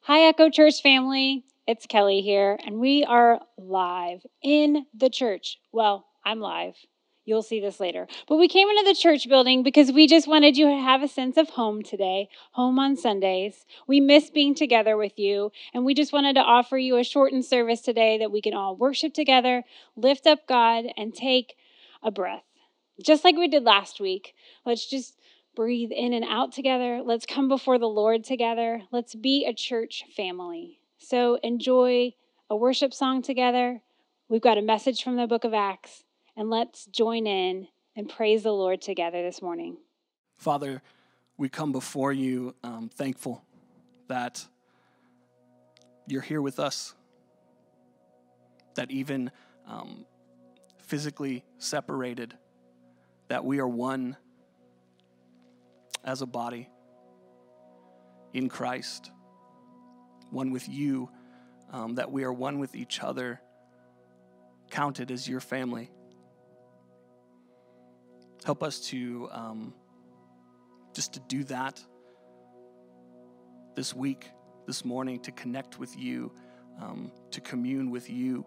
Hi, 0.00 0.22
Echo 0.22 0.50
Church 0.50 0.82
family. 0.82 1.44
It's 1.68 1.86
Kelly 1.86 2.22
here, 2.22 2.58
and 2.66 2.80
we 2.80 3.04
are 3.04 3.40
live 3.56 4.26
in 4.42 4.86
the 4.92 5.08
church. 5.08 5.60
Well, 5.70 6.06
I'm 6.24 6.40
live. 6.40 6.74
You'll 7.24 7.42
see 7.42 7.60
this 7.60 7.78
later. 7.78 8.08
But 8.26 8.38
we 8.38 8.48
came 8.48 8.68
into 8.68 8.82
the 8.84 8.98
church 8.98 9.28
building 9.28 9.62
because 9.62 9.92
we 9.92 10.08
just 10.08 10.26
wanted 10.26 10.56
you 10.56 10.66
to 10.66 10.76
have 10.76 11.02
a 11.02 11.08
sense 11.08 11.36
of 11.36 11.50
home 11.50 11.82
today, 11.82 12.28
home 12.52 12.80
on 12.80 12.96
Sundays. 12.96 13.64
We 13.86 14.00
miss 14.00 14.28
being 14.28 14.56
together 14.56 14.96
with 14.96 15.18
you, 15.20 15.52
and 15.72 15.84
we 15.84 15.94
just 15.94 16.12
wanted 16.12 16.34
to 16.34 16.40
offer 16.40 16.78
you 16.78 16.96
a 16.96 17.04
shortened 17.04 17.44
service 17.44 17.82
today 17.82 18.18
that 18.18 18.32
we 18.32 18.42
can 18.42 18.54
all 18.54 18.74
worship 18.74 19.14
together, 19.14 19.62
lift 19.94 20.26
up 20.26 20.48
God, 20.48 20.86
and 20.96 21.14
take 21.14 21.54
a 22.02 22.10
breath. 22.10 22.42
Just 23.00 23.22
like 23.22 23.36
we 23.36 23.46
did 23.46 23.62
last 23.62 24.00
week. 24.00 24.34
Let's 24.66 24.86
just 24.86 25.16
breathe 25.54 25.90
in 25.92 26.12
and 26.12 26.24
out 26.24 26.52
together. 26.52 27.02
Let's 27.04 27.26
come 27.26 27.48
before 27.48 27.78
the 27.78 27.86
Lord 27.86 28.24
together. 28.24 28.82
Let's 28.90 29.14
be 29.14 29.44
a 29.44 29.52
church 29.52 30.04
family. 30.16 30.78
So 30.98 31.38
enjoy 31.42 32.12
a 32.48 32.56
worship 32.56 32.94
song 32.94 33.22
together. 33.22 33.82
We've 34.28 34.40
got 34.40 34.58
a 34.58 34.62
message 34.62 35.02
from 35.02 35.16
the 35.16 35.26
book 35.26 35.44
of 35.44 35.52
Acts, 35.52 36.04
and 36.36 36.48
let's 36.48 36.86
join 36.86 37.26
in 37.26 37.68
and 37.96 38.08
praise 38.08 38.44
the 38.44 38.52
Lord 38.52 38.80
together 38.80 39.22
this 39.22 39.42
morning. 39.42 39.76
Father, 40.38 40.80
we 41.36 41.48
come 41.48 41.72
before 41.72 42.12
you 42.12 42.54
um, 42.62 42.88
thankful 42.88 43.44
that 44.08 44.46
you're 46.06 46.22
here 46.22 46.40
with 46.40 46.58
us, 46.58 46.94
that 48.74 48.90
even 48.90 49.30
um, 49.66 50.06
physically 50.78 51.44
separated, 51.58 52.34
that 53.28 53.44
we 53.44 53.58
are 53.58 53.68
one 53.68 54.16
as 56.04 56.22
a 56.22 56.26
body 56.26 56.68
in 58.32 58.48
Christ, 58.48 59.10
one 60.30 60.50
with 60.50 60.68
you, 60.68 61.10
um, 61.70 61.94
that 61.96 62.10
we 62.10 62.24
are 62.24 62.32
one 62.32 62.58
with 62.58 62.74
each 62.74 63.00
other, 63.00 63.40
counted 64.70 65.10
as 65.10 65.28
your 65.28 65.40
family. 65.40 65.90
Help 68.44 68.62
us 68.62 68.80
to 68.88 69.28
um, 69.30 69.74
just 70.94 71.14
to 71.14 71.20
do 71.20 71.44
that 71.44 71.80
this 73.76 73.94
week, 73.94 74.30
this 74.66 74.84
morning, 74.84 75.20
to 75.20 75.32
connect 75.32 75.78
with 75.78 75.96
you, 75.96 76.32
um, 76.80 77.12
to 77.30 77.40
commune 77.40 77.90
with 77.90 78.10
you, 78.10 78.44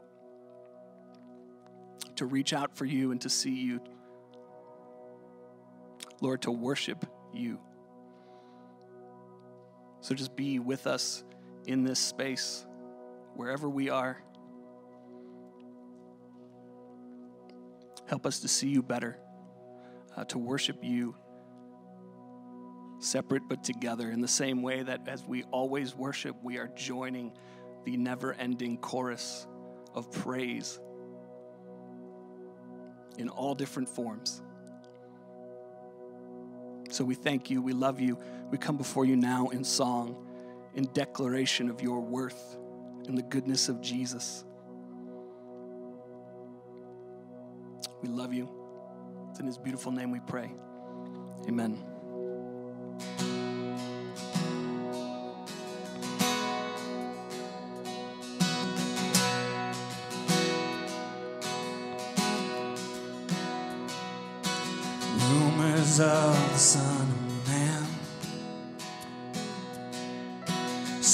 to 2.15 2.25
reach 2.25 2.53
out 2.53 2.75
for 2.75 2.85
you 2.85 3.11
and 3.11 3.21
to 3.21 3.29
see 3.29 3.53
you. 3.53 3.81
Lord, 6.21 6.41
to 6.43 6.51
worship 6.51 7.05
you. 7.35 7.59
So 10.01 10.13
just 10.13 10.35
be 10.35 10.59
with 10.59 10.87
us 10.87 11.23
in 11.65 11.83
this 11.83 11.99
space, 11.99 12.65
wherever 13.35 13.69
we 13.69 13.89
are. 13.89 14.21
Help 18.07 18.25
us 18.25 18.39
to 18.41 18.47
see 18.47 18.67
you 18.69 18.83
better, 18.83 19.17
uh, 20.15 20.25
to 20.25 20.37
worship 20.37 20.83
you 20.83 21.15
separate 22.99 23.43
but 23.47 23.63
together 23.63 24.09
in 24.09 24.21
the 24.21 24.27
same 24.27 24.61
way 24.61 24.83
that 24.83 25.07
as 25.07 25.23
we 25.25 25.43
always 25.43 25.95
worship, 25.95 26.35
we 26.43 26.57
are 26.57 26.67
joining 26.75 27.31
the 27.85 27.95
never 27.97 28.33
ending 28.33 28.77
chorus 28.77 29.47
of 29.93 30.11
praise 30.11 30.79
in 33.17 33.29
all 33.29 33.55
different 33.55 33.87
forms. 33.87 34.41
So 36.95 37.03
we 37.03 37.13
thank 37.13 37.49
you. 37.49 37.61
We 37.61 37.73
love 37.73 37.99
you. 37.99 38.17
We 38.51 38.57
come 38.57 38.77
before 38.77 39.03
you 39.03 39.17
now 39.17 39.49
in 39.49 39.65
song, 39.65 40.15
in 40.75 40.85
declaration 40.93 41.69
of 41.69 41.81
your 41.81 41.99
worth 41.99 42.55
and 43.05 43.17
the 43.17 43.21
goodness 43.21 43.67
of 43.67 43.81
Jesus. 43.81 44.45
We 48.01 48.07
love 48.07 48.33
you. 48.33 48.49
It's 49.29 49.41
in 49.41 49.45
his 49.45 49.57
beautiful 49.57 49.91
name 49.91 50.09
we 50.09 50.21
pray. 50.21 50.49
Amen. 51.49 51.94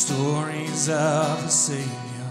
Stories 0.02 0.90
of 0.90 1.46
a 1.46 1.50
Savior, 1.50 2.30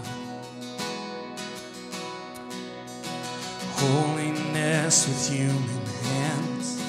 holiness 3.79 5.07
with 5.07 5.29
human 5.29 5.85
hands, 6.03 6.83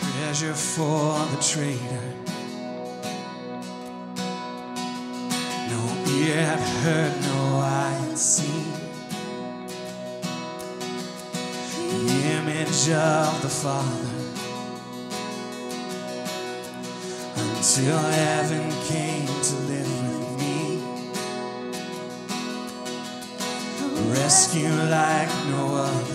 treasure 0.00 0.54
for 0.54 1.24
the 1.30 1.40
trader. 1.40 2.06
No 5.70 5.82
ear 6.18 6.42
had 6.50 6.64
heard, 6.82 7.12
no 7.22 7.58
eye 7.58 7.96
had 8.08 8.18
seen. 8.18 8.72
the 11.90 12.10
image 12.38 12.90
of 12.90 13.40
the 13.42 13.48
Father 13.48 14.23
until 17.76 17.98
heaven 17.98 18.70
came 18.86 19.26
to 19.26 19.54
live 19.66 19.90
with 20.08 20.38
me. 20.38 20.78
A 23.82 24.02
rescue 24.12 24.68
like 24.68 25.28
no 25.48 25.74
other. 25.74 26.13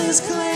Kings 0.00 0.20
has 0.20 0.49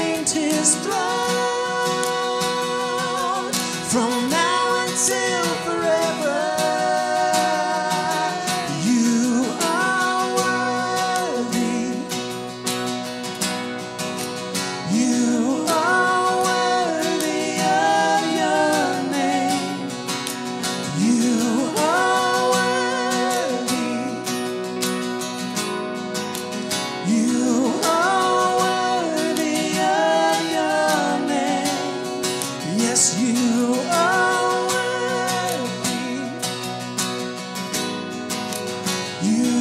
You. 39.24 39.53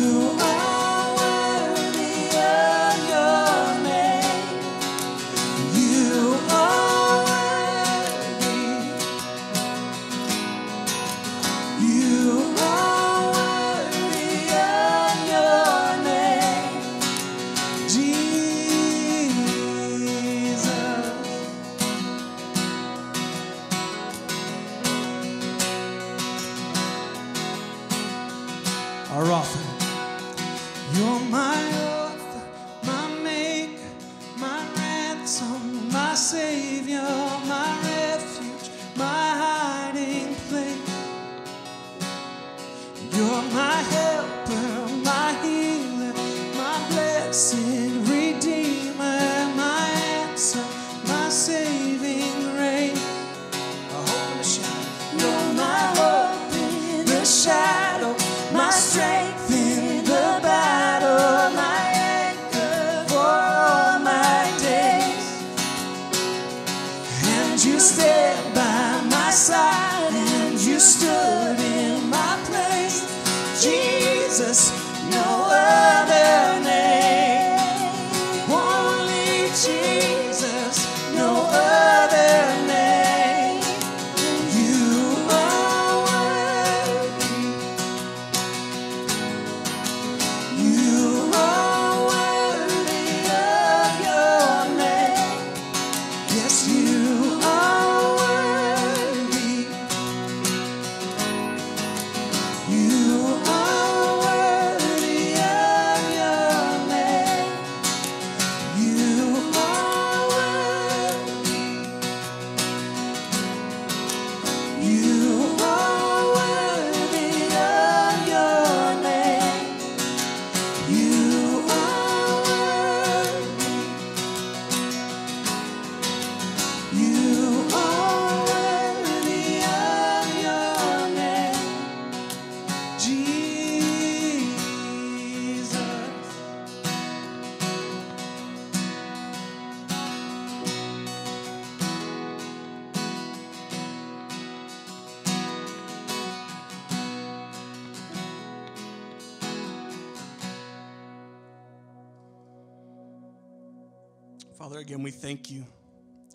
Father, 154.57 154.79
again, 154.79 155.01
we 155.01 155.11
thank 155.11 155.49
you. 155.49 155.65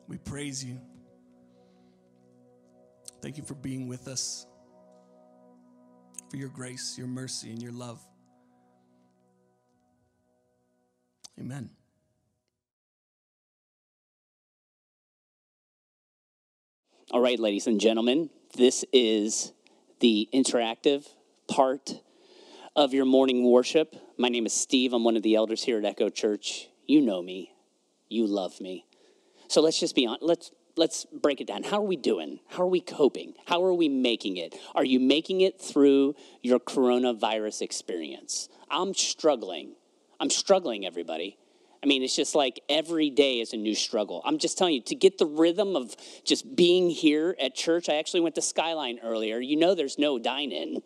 We 0.08 0.18
praise 0.18 0.64
you. 0.64 0.78
Thank 3.22 3.36
you 3.36 3.44
for 3.44 3.54
being 3.54 3.88
with 3.88 4.08
us, 4.08 4.46
for 6.30 6.36
your 6.36 6.48
grace, 6.48 6.96
your 6.98 7.06
mercy, 7.06 7.50
and 7.50 7.62
your 7.62 7.72
love. 7.72 8.00
Amen. 11.40 11.70
All 17.10 17.20
right, 17.20 17.38
ladies 17.38 17.66
and 17.66 17.80
gentlemen, 17.80 18.30
this 18.56 18.84
is 18.92 19.52
the 20.00 20.28
interactive 20.34 21.06
part 21.48 22.00
of 22.76 22.92
your 22.92 23.04
morning 23.04 23.44
worship. 23.44 23.96
My 24.18 24.28
name 24.28 24.44
is 24.44 24.52
Steve. 24.52 24.92
I'm 24.92 25.04
one 25.04 25.16
of 25.16 25.22
the 25.22 25.36
elders 25.36 25.62
here 25.64 25.78
at 25.78 25.84
Echo 25.84 26.08
Church. 26.08 26.68
You 26.86 27.00
know 27.00 27.22
me. 27.22 27.52
You 28.08 28.26
love 28.26 28.60
me. 28.60 28.84
So 29.48 29.60
let's 29.60 29.80
just 29.80 29.94
be 29.94 30.06
on. 30.06 30.18
Let's 30.20 30.50
let's 30.76 31.06
break 31.06 31.40
it 31.40 31.46
down. 31.46 31.64
How 31.64 31.78
are 31.78 31.86
we 31.86 31.96
doing? 31.96 32.40
How 32.48 32.62
are 32.62 32.68
we 32.68 32.80
coping? 32.80 33.34
How 33.46 33.62
are 33.64 33.74
we 33.74 33.88
making 33.88 34.36
it? 34.36 34.54
Are 34.74 34.84
you 34.84 35.00
making 35.00 35.40
it 35.40 35.60
through 35.60 36.14
your 36.42 36.60
coronavirus 36.60 37.62
experience? 37.62 38.48
I'm 38.70 38.94
struggling. 38.94 39.74
I'm 40.20 40.30
struggling, 40.30 40.86
everybody. 40.86 41.38
I 41.82 41.86
mean, 41.86 42.02
it's 42.02 42.16
just 42.16 42.34
like 42.34 42.60
every 42.68 43.10
day 43.10 43.40
is 43.40 43.52
a 43.52 43.56
new 43.56 43.74
struggle. 43.74 44.20
I'm 44.24 44.38
just 44.38 44.58
telling 44.58 44.74
you, 44.74 44.82
to 44.82 44.94
get 44.94 45.18
the 45.18 45.26
rhythm 45.26 45.76
of 45.76 45.96
just 46.24 46.56
being 46.56 46.90
here 46.90 47.36
at 47.40 47.54
church, 47.54 47.88
I 47.88 47.96
actually 47.96 48.20
went 48.20 48.34
to 48.34 48.42
Skyline 48.42 48.98
earlier. 49.02 49.38
You 49.38 49.56
know, 49.56 49.74
there's 49.74 49.98
no 49.98 50.18
dine 50.18 50.50
in. 50.50 50.82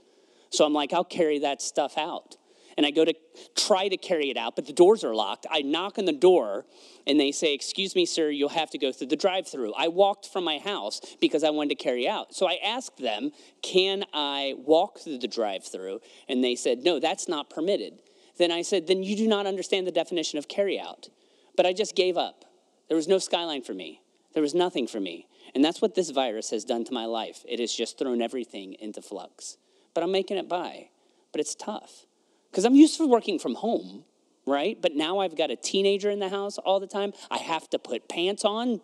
So 0.50 0.66
I'm 0.66 0.74
like, 0.74 0.92
I'll 0.92 1.04
carry 1.04 1.38
that 1.40 1.62
stuff 1.62 1.96
out. 1.96 2.36
And 2.76 2.86
I 2.86 2.90
go 2.90 3.04
to 3.04 3.14
try 3.56 3.88
to 3.88 3.96
carry 3.96 4.30
it 4.30 4.36
out, 4.36 4.56
but 4.56 4.66
the 4.66 4.72
doors 4.72 5.04
are 5.04 5.14
locked. 5.14 5.46
I 5.50 5.62
knock 5.62 5.98
on 5.98 6.04
the 6.04 6.12
door 6.12 6.64
and 7.06 7.18
they 7.18 7.32
say, 7.32 7.54
Excuse 7.54 7.94
me, 7.94 8.06
sir, 8.06 8.30
you'll 8.30 8.48
have 8.50 8.70
to 8.70 8.78
go 8.78 8.92
through 8.92 9.08
the 9.08 9.16
drive 9.16 9.46
through. 9.46 9.72
I 9.74 9.88
walked 9.88 10.28
from 10.28 10.44
my 10.44 10.58
house 10.58 11.00
because 11.20 11.44
I 11.44 11.50
wanted 11.50 11.78
to 11.78 11.82
carry 11.82 12.08
out. 12.08 12.34
So 12.34 12.48
I 12.48 12.58
asked 12.64 12.98
them, 12.98 13.30
Can 13.62 14.04
I 14.12 14.54
walk 14.56 15.00
through 15.00 15.18
the 15.18 15.28
drive 15.28 15.64
through? 15.64 16.00
And 16.28 16.42
they 16.42 16.54
said, 16.54 16.78
No, 16.78 16.98
that's 16.98 17.28
not 17.28 17.50
permitted. 17.50 18.00
Then 18.38 18.50
I 18.50 18.62
said, 18.62 18.86
Then 18.86 19.02
you 19.02 19.16
do 19.16 19.28
not 19.28 19.46
understand 19.46 19.86
the 19.86 19.92
definition 19.92 20.38
of 20.38 20.48
carry 20.48 20.78
out. 20.78 21.08
But 21.56 21.66
I 21.66 21.72
just 21.72 21.94
gave 21.94 22.16
up. 22.16 22.44
There 22.88 22.96
was 22.96 23.08
no 23.08 23.18
skyline 23.18 23.62
for 23.62 23.74
me, 23.74 24.02
there 24.34 24.42
was 24.42 24.54
nothing 24.54 24.86
for 24.86 25.00
me. 25.00 25.28
And 25.54 25.62
that's 25.62 25.82
what 25.82 25.94
this 25.94 26.08
virus 26.10 26.50
has 26.50 26.64
done 26.64 26.84
to 26.84 26.94
my 26.94 27.04
life. 27.04 27.44
It 27.46 27.60
has 27.60 27.74
just 27.74 27.98
thrown 27.98 28.22
everything 28.22 28.74
into 28.80 29.02
flux. 29.02 29.58
But 29.92 30.02
I'm 30.02 30.12
making 30.12 30.38
it 30.38 30.48
by. 30.48 30.88
But 31.30 31.40
it's 31.40 31.54
tough 31.54 32.06
because 32.52 32.66
I'm 32.66 32.74
used 32.74 32.98
to 32.98 33.06
working 33.06 33.38
from 33.38 33.54
home, 33.54 34.04
right? 34.46 34.80
But 34.80 34.94
now 34.94 35.20
I've 35.20 35.36
got 35.36 35.50
a 35.50 35.56
teenager 35.56 36.10
in 36.10 36.18
the 36.18 36.28
house 36.28 36.58
all 36.58 36.80
the 36.80 36.86
time. 36.86 37.14
I 37.30 37.38
have 37.38 37.68
to 37.70 37.78
put 37.78 38.10
pants 38.10 38.44
on. 38.44 38.82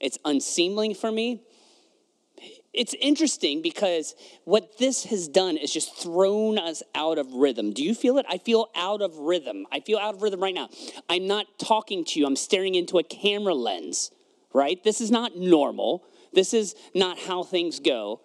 It's 0.00 0.18
unseemly 0.24 0.94
for 0.94 1.12
me. 1.12 1.42
It's 2.72 2.94
interesting 2.94 3.60
because 3.60 4.14
what 4.44 4.78
this 4.78 5.04
has 5.04 5.28
done 5.28 5.58
is 5.58 5.70
just 5.70 5.94
thrown 5.94 6.58
us 6.58 6.82
out 6.94 7.18
of 7.18 7.34
rhythm. 7.34 7.74
Do 7.74 7.84
you 7.84 7.94
feel 7.94 8.16
it? 8.16 8.24
I 8.30 8.38
feel 8.38 8.70
out 8.74 9.02
of 9.02 9.14
rhythm. 9.18 9.66
I 9.70 9.80
feel 9.80 9.98
out 9.98 10.14
of 10.14 10.22
rhythm 10.22 10.42
right 10.42 10.54
now. 10.54 10.70
I'm 11.10 11.26
not 11.26 11.58
talking 11.58 12.02
to 12.06 12.18
you, 12.18 12.26
I'm 12.26 12.34
staring 12.34 12.74
into 12.74 12.98
a 12.98 13.02
camera 13.02 13.54
lens, 13.54 14.10
right? 14.54 14.82
This 14.82 15.02
is 15.02 15.10
not 15.10 15.36
normal. 15.36 16.02
This 16.32 16.54
is 16.54 16.74
not 16.94 17.18
how 17.18 17.42
things 17.42 17.78
go. 17.78 18.22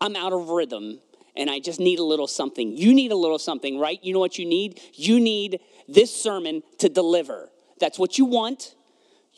I'm 0.00 0.14
out 0.14 0.32
of 0.32 0.48
rhythm 0.48 1.00
and 1.36 1.50
I 1.50 1.58
just 1.58 1.80
need 1.80 1.98
a 1.98 2.04
little 2.04 2.26
something. 2.26 2.76
You 2.76 2.94
need 2.94 3.12
a 3.12 3.16
little 3.16 3.38
something, 3.38 3.78
right? 3.78 3.98
You 4.02 4.12
know 4.12 4.20
what 4.20 4.38
you 4.38 4.46
need? 4.46 4.80
You 4.94 5.20
need 5.20 5.60
this 5.88 6.14
sermon 6.14 6.62
to 6.78 6.88
deliver. 6.88 7.50
That's 7.78 7.98
what 7.98 8.18
you 8.18 8.24
want. 8.24 8.74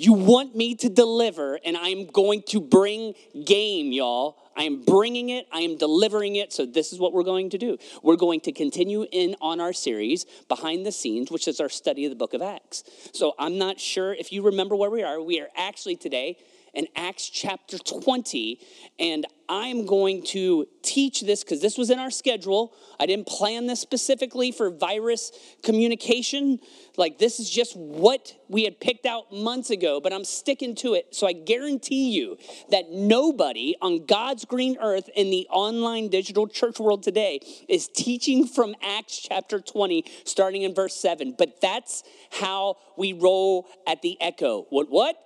You 0.01 0.13
want 0.13 0.55
me 0.55 0.77
to 0.77 0.89
deliver, 0.89 1.59
and 1.65 1.77
I'm 1.77 2.07
going 2.07 2.43
to 2.49 2.61
bring 2.61 3.15
game, 3.45 3.91
y'all. 3.91 4.37
I 4.57 4.63
am 4.63 4.85
bringing 4.85 5.31
it, 5.31 5.49
I 5.53 5.61
am 5.61 5.77
delivering 5.77 6.37
it. 6.37 6.53
So, 6.53 6.67
this 6.67 6.93
is 6.93 7.01
what 7.01 7.13
we're 7.13 7.25
going 7.25 7.51
to 7.51 7.59
do. 7.59 7.79
We're 8.03 8.17
going 8.17 8.41
to 8.43 8.53
continue 8.53 9.07
in 9.11 9.35
on 9.41 9.61
our 9.61 9.73
series, 9.73 10.25
Behind 10.49 10.87
the 10.87 10.93
Scenes, 10.93 11.33
which 11.33 11.49
is 11.49 11.61
our 11.61 11.69
study 11.69 12.05
of 12.05 12.11
the 12.11 12.17
book 12.17 12.33
of 12.33 12.43
Acts. 12.43 12.85
So, 13.13 13.35
I'm 13.41 13.59
not 13.59 13.81
sure 13.81 14.15
if 14.15 14.33
you 14.33 14.43
remember 14.43 14.77
where 14.77 14.91
we 14.91 15.03
are. 15.03 15.21
We 15.21 15.41
are 15.41 15.49
actually 15.57 15.97
today 15.97 16.39
in 16.79 16.87
Acts 16.95 17.29
chapter 17.29 17.77
20. 17.77 18.61
And 19.01 19.27
I'm 19.49 19.85
going 19.85 20.23
to 20.27 20.69
teach 20.83 21.23
this 21.23 21.43
because 21.43 21.61
this 21.61 21.77
was 21.77 21.91
in 21.91 21.99
our 21.99 22.11
schedule. 22.11 22.73
I 23.01 23.07
didn't 23.07 23.27
plan 23.27 23.67
this 23.67 23.81
specifically 23.81 24.53
for 24.53 24.71
virus 24.71 25.33
communication. 25.65 26.61
Like, 26.97 27.19
this 27.19 27.41
is 27.41 27.51
just 27.51 27.77
what 27.77 28.33
we 28.49 28.63
had 28.63 28.79
picked 28.79 29.07
out 29.07 29.33
months 29.33 29.71
ago, 29.71 30.01
but 30.01 30.13
I'm 30.13 30.25
sticking 30.25 30.77
to 30.77 30.95
it. 30.95 31.17
So 31.17 31.27
I 31.27 31.33
guarantee 31.33 32.11
you 32.13 32.39
that 32.71 32.93
nobody 32.93 33.75
on 33.83 34.07
God's 34.07 34.45
green 34.45 34.77
earth 34.81 35.11
in 35.17 35.31
the 35.31 35.49
online 35.51 36.09
digital 36.09 36.47
church 36.47 36.79
world 36.79 37.03
today 37.03 37.41
is 37.69 37.89
teaching 37.89 38.47
from 38.47 38.77
Acts 38.83 39.19
chapter 39.19 39.61
20, 39.61 40.05
starting 40.25 40.63
in 40.63 40.77
verse 40.77 40.95
7. 40.95 41.35
But 41.37 41.61
that's 41.61 42.05
how 42.31 42.77
we 42.97 43.15
roll 43.15 43.67
at 43.85 44.01
the 44.03 44.17
echo. 44.21 44.67
What, 44.71 44.89
what? 44.91 45.17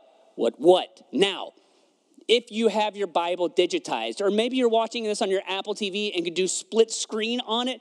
What, 0.42 0.58
what? 0.58 1.06
Now, 1.12 1.52
if 2.26 2.50
you 2.50 2.66
have 2.66 2.96
your 2.96 3.06
Bible 3.06 3.48
digitized, 3.48 4.20
or 4.20 4.28
maybe 4.28 4.56
you're 4.56 4.68
watching 4.68 5.04
this 5.04 5.22
on 5.22 5.30
your 5.30 5.42
Apple 5.46 5.72
TV 5.72 6.10
and 6.16 6.24
can 6.24 6.34
do 6.34 6.48
split 6.48 6.90
screen 6.90 7.38
on 7.46 7.68
it, 7.68 7.80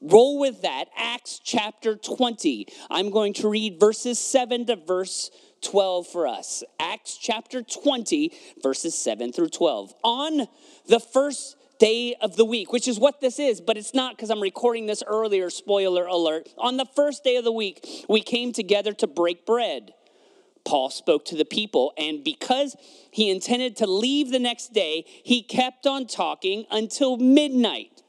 roll 0.00 0.38
with 0.38 0.62
that. 0.62 0.86
Acts 0.96 1.38
chapter 1.44 1.94
20. 1.94 2.66
I'm 2.90 3.10
going 3.10 3.34
to 3.34 3.48
read 3.50 3.78
verses 3.78 4.18
7 4.18 4.64
to 4.68 4.76
verse 4.76 5.30
12 5.60 6.06
for 6.06 6.26
us. 6.26 6.64
Acts 6.80 7.18
chapter 7.18 7.62
20, 7.62 8.32
verses 8.62 8.94
7 8.94 9.30
through 9.30 9.50
12. 9.50 9.92
On 10.02 10.48
the 10.86 10.98
first 10.98 11.58
day 11.78 12.14
of 12.22 12.36
the 12.36 12.46
week, 12.46 12.72
which 12.72 12.88
is 12.88 12.98
what 12.98 13.20
this 13.20 13.38
is, 13.38 13.60
but 13.60 13.76
it's 13.76 13.92
not 13.92 14.16
because 14.16 14.30
I'm 14.30 14.40
recording 14.40 14.86
this 14.86 15.02
earlier, 15.06 15.50
spoiler 15.50 16.06
alert. 16.06 16.48
On 16.56 16.78
the 16.78 16.86
first 16.96 17.22
day 17.22 17.36
of 17.36 17.44
the 17.44 17.52
week, 17.52 17.86
we 18.08 18.22
came 18.22 18.54
together 18.54 18.94
to 18.94 19.06
break 19.06 19.44
bread. 19.44 19.92
Paul 20.64 20.90
spoke 20.90 21.24
to 21.26 21.36
the 21.36 21.44
people, 21.44 21.92
and 21.96 22.22
because 22.22 22.76
he 23.10 23.30
intended 23.30 23.76
to 23.76 23.86
leave 23.86 24.30
the 24.30 24.38
next 24.38 24.72
day, 24.72 25.04
he 25.06 25.42
kept 25.42 25.86
on 25.86 26.06
talking 26.06 26.66
until 26.70 27.16
midnight. 27.16 28.02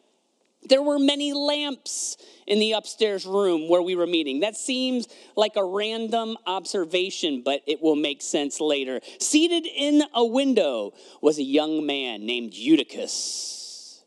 There 0.69 0.81
were 0.81 0.99
many 0.99 1.33
lamps 1.33 2.15
in 2.47 2.59
the 2.59 2.71
upstairs 2.73 3.25
room 3.25 3.67
where 3.67 3.81
we 3.81 3.95
were 3.95 4.07
meeting. 4.07 4.39
That 4.39 4.55
seems 4.55 5.07
like 5.35 5.55
a 5.55 5.63
random 5.63 6.37
observation, 6.45 7.41
but 7.43 7.61
it 7.67 7.81
will 7.81 7.95
make 7.95 8.21
sense 8.21 8.61
later. 8.61 9.01
Seated 9.19 9.65
in 9.65 10.03
a 10.13 10.25
window 10.25 10.93
was 11.21 11.37
a 11.37 11.43
young 11.43 11.85
man 11.85 12.25
named 12.25 12.53
Eutychus 12.53 14.03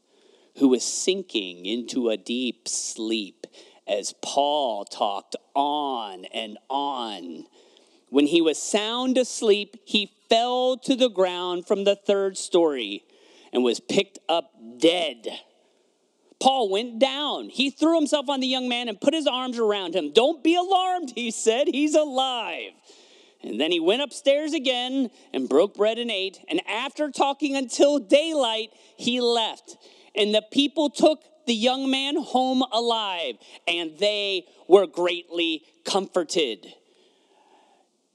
who 0.56 0.68
was 0.68 0.84
sinking 0.84 1.66
into 1.66 2.08
a 2.08 2.16
deep 2.16 2.66
sleep 2.68 3.46
as 3.86 4.14
Paul 4.22 4.84
talked 4.84 5.36
on 5.54 6.24
and 6.26 6.58
on. 6.68 7.46
When 8.16 8.28
he 8.28 8.40
was 8.40 8.56
sound 8.56 9.18
asleep, 9.18 9.76
he 9.84 10.10
fell 10.30 10.78
to 10.78 10.96
the 10.96 11.10
ground 11.10 11.66
from 11.66 11.84
the 11.84 11.94
third 11.94 12.38
story 12.38 13.04
and 13.52 13.62
was 13.62 13.78
picked 13.78 14.18
up 14.26 14.54
dead. 14.78 15.28
Paul 16.40 16.70
went 16.70 16.98
down. 16.98 17.50
He 17.50 17.68
threw 17.68 17.94
himself 17.94 18.30
on 18.30 18.40
the 18.40 18.46
young 18.46 18.70
man 18.70 18.88
and 18.88 18.98
put 18.98 19.12
his 19.12 19.26
arms 19.26 19.58
around 19.58 19.94
him. 19.94 20.14
Don't 20.14 20.42
be 20.42 20.54
alarmed, 20.54 21.12
he 21.14 21.30
said. 21.30 21.68
He's 21.68 21.94
alive. 21.94 22.72
And 23.42 23.60
then 23.60 23.70
he 23.70 23.80
went 23.80 24.00
upstairs 24.00 24.54
again 24.54 25.10
and 25.34 25.46
broke 25.46 25.74
bread 25.74 25.98
and 25.98 26.10
ate. 26.10 26.40
And 26.48 26.66
after 26.66 27.10
talking 27.10 27.54
until 27.54 27.98
daylight, 27.98 28.70
he 28.96 29.20
left. 29.20 29.76
And 30.14 30.34
the 30.34 30.44
people 30.50 30.88
took 30.88 31.22
the 31.46 31.54
young 31.54 31.90
man 31.90 32.16
home 32.16 32.62
alive, 32.72 33.34
and 33.68 33.98
they 33.98 34.46
were 34.68 34.86
greatly 34.86 35.64
comforted 35.84 36.75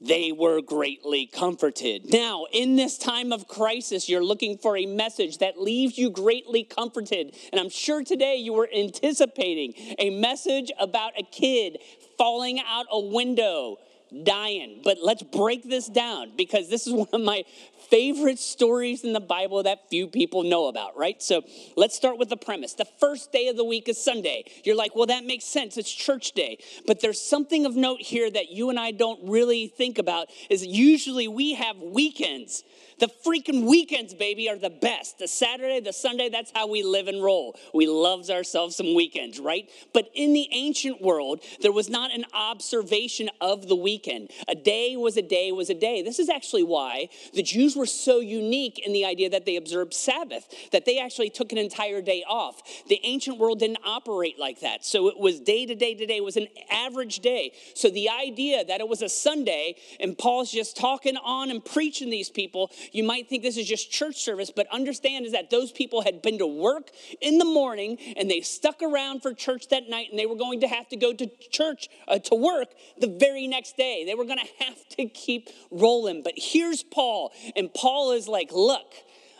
they 0.01 0.31
were 0.31 0.61
greatly 0.61 1.27
comforted. 1.27 2.11
Now, 2.11 2.47
in 2.51 2.75
this 2.75 2.97
time 2.97 3.31
of 3.31 3.47
crisis, 3.47 4.09
you're 4.09 4.23
looking 4.23 4.57
for 4.57 4.75
a 4.75 4.85
message 4.85 5.37
that 5.37 5.61
leaves 5.61 5.97
you 5.97 6.09
greatly 6.09 6.63
comforted. 6.63 7.35
And 7.51 7.61
I'm 7.61 7.69
sure 7.69 8.03
today 8.03 8.37
you 8.37 8.53
were 8.53 8.69
anticipating 8.75 9.73
a 9.99 10.09
message 10.09 10.71
about 10.79 11.13
a 11.19 11.23
kid 11.23 11.77
falling 12.17 12.59
out 12.59 12.85
a 12.91 12.99
window 12.99 13.77
dying. 14.23 14.81
But 14.83 14.97
let's 15.01 15.23
break 15.23 15.63
this 15.63 15.87
down 15.87 16.31
because 16.35 16.69
this 16.69 16.87
is 16.87 16.93
one 16.93 17.07
of 17.13 17.21
my 17.21 17.43
favorite 17.89 18.39
stories 18.39 19.03
in 19.03 19.13
the 19.13 19.19
Bible 19.19 19.63
that 19.63 19.89
few 19.89 20.07
people 20.07 20.43
know 20.43 20.67
about, 20.67 20.97
right? 20.97 21.21
So 21.21 21.43
let's 21.75 21.95
start 21.95 22.17
with 22.17 22.29
the 22.29 22.37
premise. 22.37 22.73
The 22.73 22.87
first 22.99 23.31
day 23.31 23.47
of 23.47 23.57
the 23.57 23.65
week 23.65 23.89
is 23.89 24.01
Sunday. 24.01 24.45
You're 24.63 24.77
like, 24.77 24.95
well, 24.95 25.07
that 25.07 25.25
makes 25.25 25.45
sense. 25.45 25.77
It's 25.77 25.91
church 25.91 26.31
day. 26.31 26.57
But 26.87 27.01
there's 27.01 27.19
something 27.19 27.65
of 27.65 27.75
note 27.75 28.01
here 28.01 28.31
that 28.31 28.51
you 28.51 28.69
and 28.69 28.79
I 28.79 28.91
don't 28.91 29.19
really 29.29 29.67
think 29.67 29.97
about 29.97 30.27
is 30.49 30.65
usually 30.65 31.27
we 31.27 31.55
have 31.55 31.77
weekends. 31.77 32.63
The 33.01 33.09
freaking 33.25 33.67
weekends, 33.67 34.13
baby, 34.13 34.47
are 34.47 34.59
the 34.59 34.69
best. 34.69 35.17
The 35.17 35.27
Saturday, 35.27 35.79
the 35.79 35.91
Sunday, 35.91 36.29
that's 36.29 36.51
how 36.53 36.67
we 36.67 36.83
live 36.83 37.07
and 37.07 37.23
roll. 37.23 37.57
We 37.73 37.87
loves 37.87 38.29
ourselves 38.29 38.75
some 38.75 38.93
weekends, 38.93 39.39
right? 39.39 39.67
But 39.91 40.11
in 40.13 40.33
the 40.33 40.47
ancient 40.51 41.01
world, 41.01 41.41
there 41.61 41.71
was 41.71 41.89
not 41.89 42.11
an 42.11 42.25
observation 42.31 43.31
of 43.41 43.67
the 43.67 43.75
weekend. 43.75 44.29
A 44.47 44.53
day 44.53 44.95
was 44.97 45.17
a 45.17 45.23
day 45.23 45.51
was 45.51 45.71
a 45.71 45.73
day. 45.73 46.03
This 46.03 46.19
is 46.19 46.29
actually 46.29 46.61
why 46.61 47.09
the 47.33 47.41
Jews 47.41 47.75
were 47.75 47.87
so 47.87 48.19
unique 48.19 48.77
in 48.85 48.93
the 48.93 49.03
idea 49.03 49.31
that 49.31 49.47
they 49.47 49.55
observed 49.55 49.95
Sabbath, 49.95 50.47
that 50.71 50.85
they 50.85 50.99
actually 50.99 51.31
took 51.31 51.51
an 51.51 51.57
entire 51.57 52.03
day 52.03 52.23
off. 52.27 52.61
The 52.87 52.99
ancient 53.01 53.39
world 53.39 53.57
didn't 53.57 53.79
operate 53.83 54.37
like 54.37 54.59
that. 54.59 54.85
So 54.85 55.07
it 55.07 55.17
was 55.17 55.39
day 55.39 55.65
to 55.65 55.73
day 55.73 55.95
to 55.95 56.05
day, 56.05 56.17
it 56.17 56.23
was 56.23 56.37
an 56.37 56.49
average 56.69 57.21
day. 57.21 57.53
So 57.73 57.89
the 57.89 58.09
idea 58.09 58.63
that 58.63 58.79
it 58.79 58.87
was 58.87 59.01
a 59.01 59.09
Sunday 59.09 59.75
and 59.99 60.15
Paul's 60.15 60.51
just 60.51 60.77
talking 60.77 61.17
on 61.17 61.49
and 61.49 61.65
preaching 61.65 62.11
these 62.11 62.29
people, 62.29 62.69
you 62.91 63.03
might 63.03 63.29
think 63.29 63.43
this 63.43 63.57
is 63.57 63.67
just 63.67 63.91
church 63.91 64.17
service, 64.17 64.51
but 64.55 64.67
understand 64.71 65.25
is 65.25 65.31
that 65.31 65.49
those 65.49 65.71
people 65.71 66.01
had 66.01 66.21
been 66.21 66.37
to 66.39 66.47
work 66.47 66.91
in 67.21 67.37
the 67.37 67.45
morning 67.45 67.97
and 68.17 68.29
they 68.29 68.41
stuck 68.41 68.81
around 68.81 69.21
for 69.21 69.33
church 69.33 69.69
that 69.69 69.89
night 69.89 70.07
and 70.09 70.19
they 70.19 70.25
were 70.25 70.35
going 70.35 70.61
to 70.61 70.67
have 70.67 70.87
to 70.89 70.97
go 70.97 71.13
to 71.13 71.29
church 71.49 71.89
uh, 72.07 72.19
to 72.19 72.35
work 72.35 72.69
the 72.97 73.07
very 73.07 73.47
next 73.47 73.77
day. 73.77 74.03
They 74.05 74.15
were 74.15 74.25
going 74.25 74.39
to 74.39 74.65
have 74.65 74.87
to 74.97 75.05
keep 75.07 75.49
rolling. 75.69 76.23
But 76.23 76.33
here's 76.37 76.83
Paul, 76.83 77.31
and 77.55 77.73
Paul 77.73 78.11
is 78.11 78.27
like, 78.27 78.51
Look, 78.51 78.93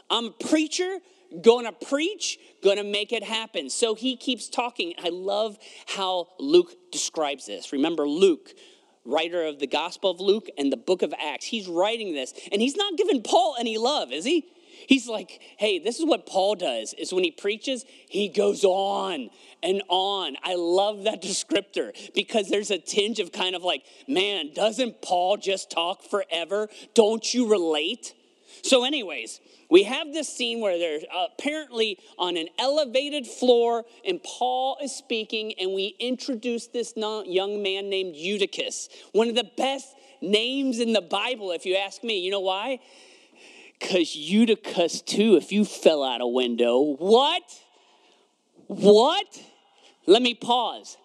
I'm 0.10 0.26
a 0.28 0.32
preacher 0.32 1.00
gonna 1.42 1.72
preach, 1.72 2.40
gonna 2.64 2.84
make 2.84 3.14
it 3.14 3.24
happen. 3.24 3.70
So 3.70 3.96
he 3.96 4.18
keeps 4.18 4.50
talking. 4.50 4.94
I 5.02 5.10
love 5.10 5.58
how 5.86 6.28
Luke 6.40 6.76
describes 6.92 7.46
this. 7.46 7.72
Remember, 7.72 8.08
Luke 8.08 8.54
writer 9.06 9.44
of 9.46 9.60
the 9.60 9.68
Gospel 9.68 10.12
of 10.12 10.20
Luke 10.20 10.48
and 10.58 10.72
the 10.72 10.78
book 10.78 11.02
of 11.02 11.14
Acts. 11.20 11.46
He's 11.46 11.68
writing 11.68 12.14
this, 12.14 12.34
and 12.52 12.62
he's 12.62 12.76
not 12.76 12.98
giving 12.98 13.22
Paul 13.22 13.56
any 13.60 13.78
love, 13.78 14.12
is 14.12 14.26
he? 14.26 14.46
He's 14.88 15.08
like, 15.08 15.40
hey, 15.58 15.80
this 15.80 16.00
is 16.00 16.06
what 16.06 16.26
Paul 16.26 16.56
does, 16.56 16.94
is 16.94 17.14
when 17.14 17.24
he 17.24 17.32
preaches, 17.32 17.86
he 18.10 18.30
goes 18.30 18.64
on 18.64 19.30
and 19.62 19.84
on. 19.90 20.36
I 20.44 20.56
love 20.56 21.04
that 21.04 21.22
descriptor 21.22 21.92
because 22.14 22.50
there's 22.50 22.72
a 22.72 22.80
tinge 22.80 23.20
of 23.20 23.32
kind 23.32 23.56
of 23.56 23.64
like, 23.64 23.84
man, 24.08 24.52
doesn't 24.54 25.02
Paul 25.02 25.38
just 25.38 25.70
talk 25.70 26.04
forever? 26.04 26.68
Don't 26.96 27.32
you 27.34 27.50
relate? 27.50 28.16
So, 28.64 28.84
anyways, 28.84 29.40
we 29.70 29.84
have 29.84 30.14
this 30.14 30.28
scene 30.28 30.60
where 30.60 30.78
they're 30.78 31.00
apparently 31.14 31.98
on 32.18 32.38
an 32.38 32.48
elevated 32.60 33.26
floor, 33.26 33.86
and 34.06 34.22
Paul 34.24 34.78
is 34.84 34.92
speaking, 34.92 35.54
and 35.60 35.74
we 35.74 35.96
introduce 36.00 36.68
this 36.68 36.94
young 36.96 37.64
man 37.64 37.90
named 37.90 38.16
Eutychus, 38.16 38.90
one 39.14 39.30
of 39.30 39.36
the 39.36 39.50
best 39.58 39.88
names 40.22 40.80
in 40.80 40.94
the 40.94 41.02
Bible, 41.02 41.52
if 41.52 41.66
you 41.66 41.76
ask 41.76 42.04
me. 42.04 42.20
You 42.20 42.32
know 42.32 42.42
why? 42.42 42.80
Because 43.80 44.16
Eutychus, 44.16 45.02
too, 45.02 45.38
if 45.38 45.52
you 45.52 45.66
fell 45.66 46.04
out 46.04 46.22
a 46.22 46.28
window, 46.28 46.96
what? 47.00 47.44
What? 48.68 49.42
Let 50.06 50.22
me 50.22 50.36
pause. 50.36 50.98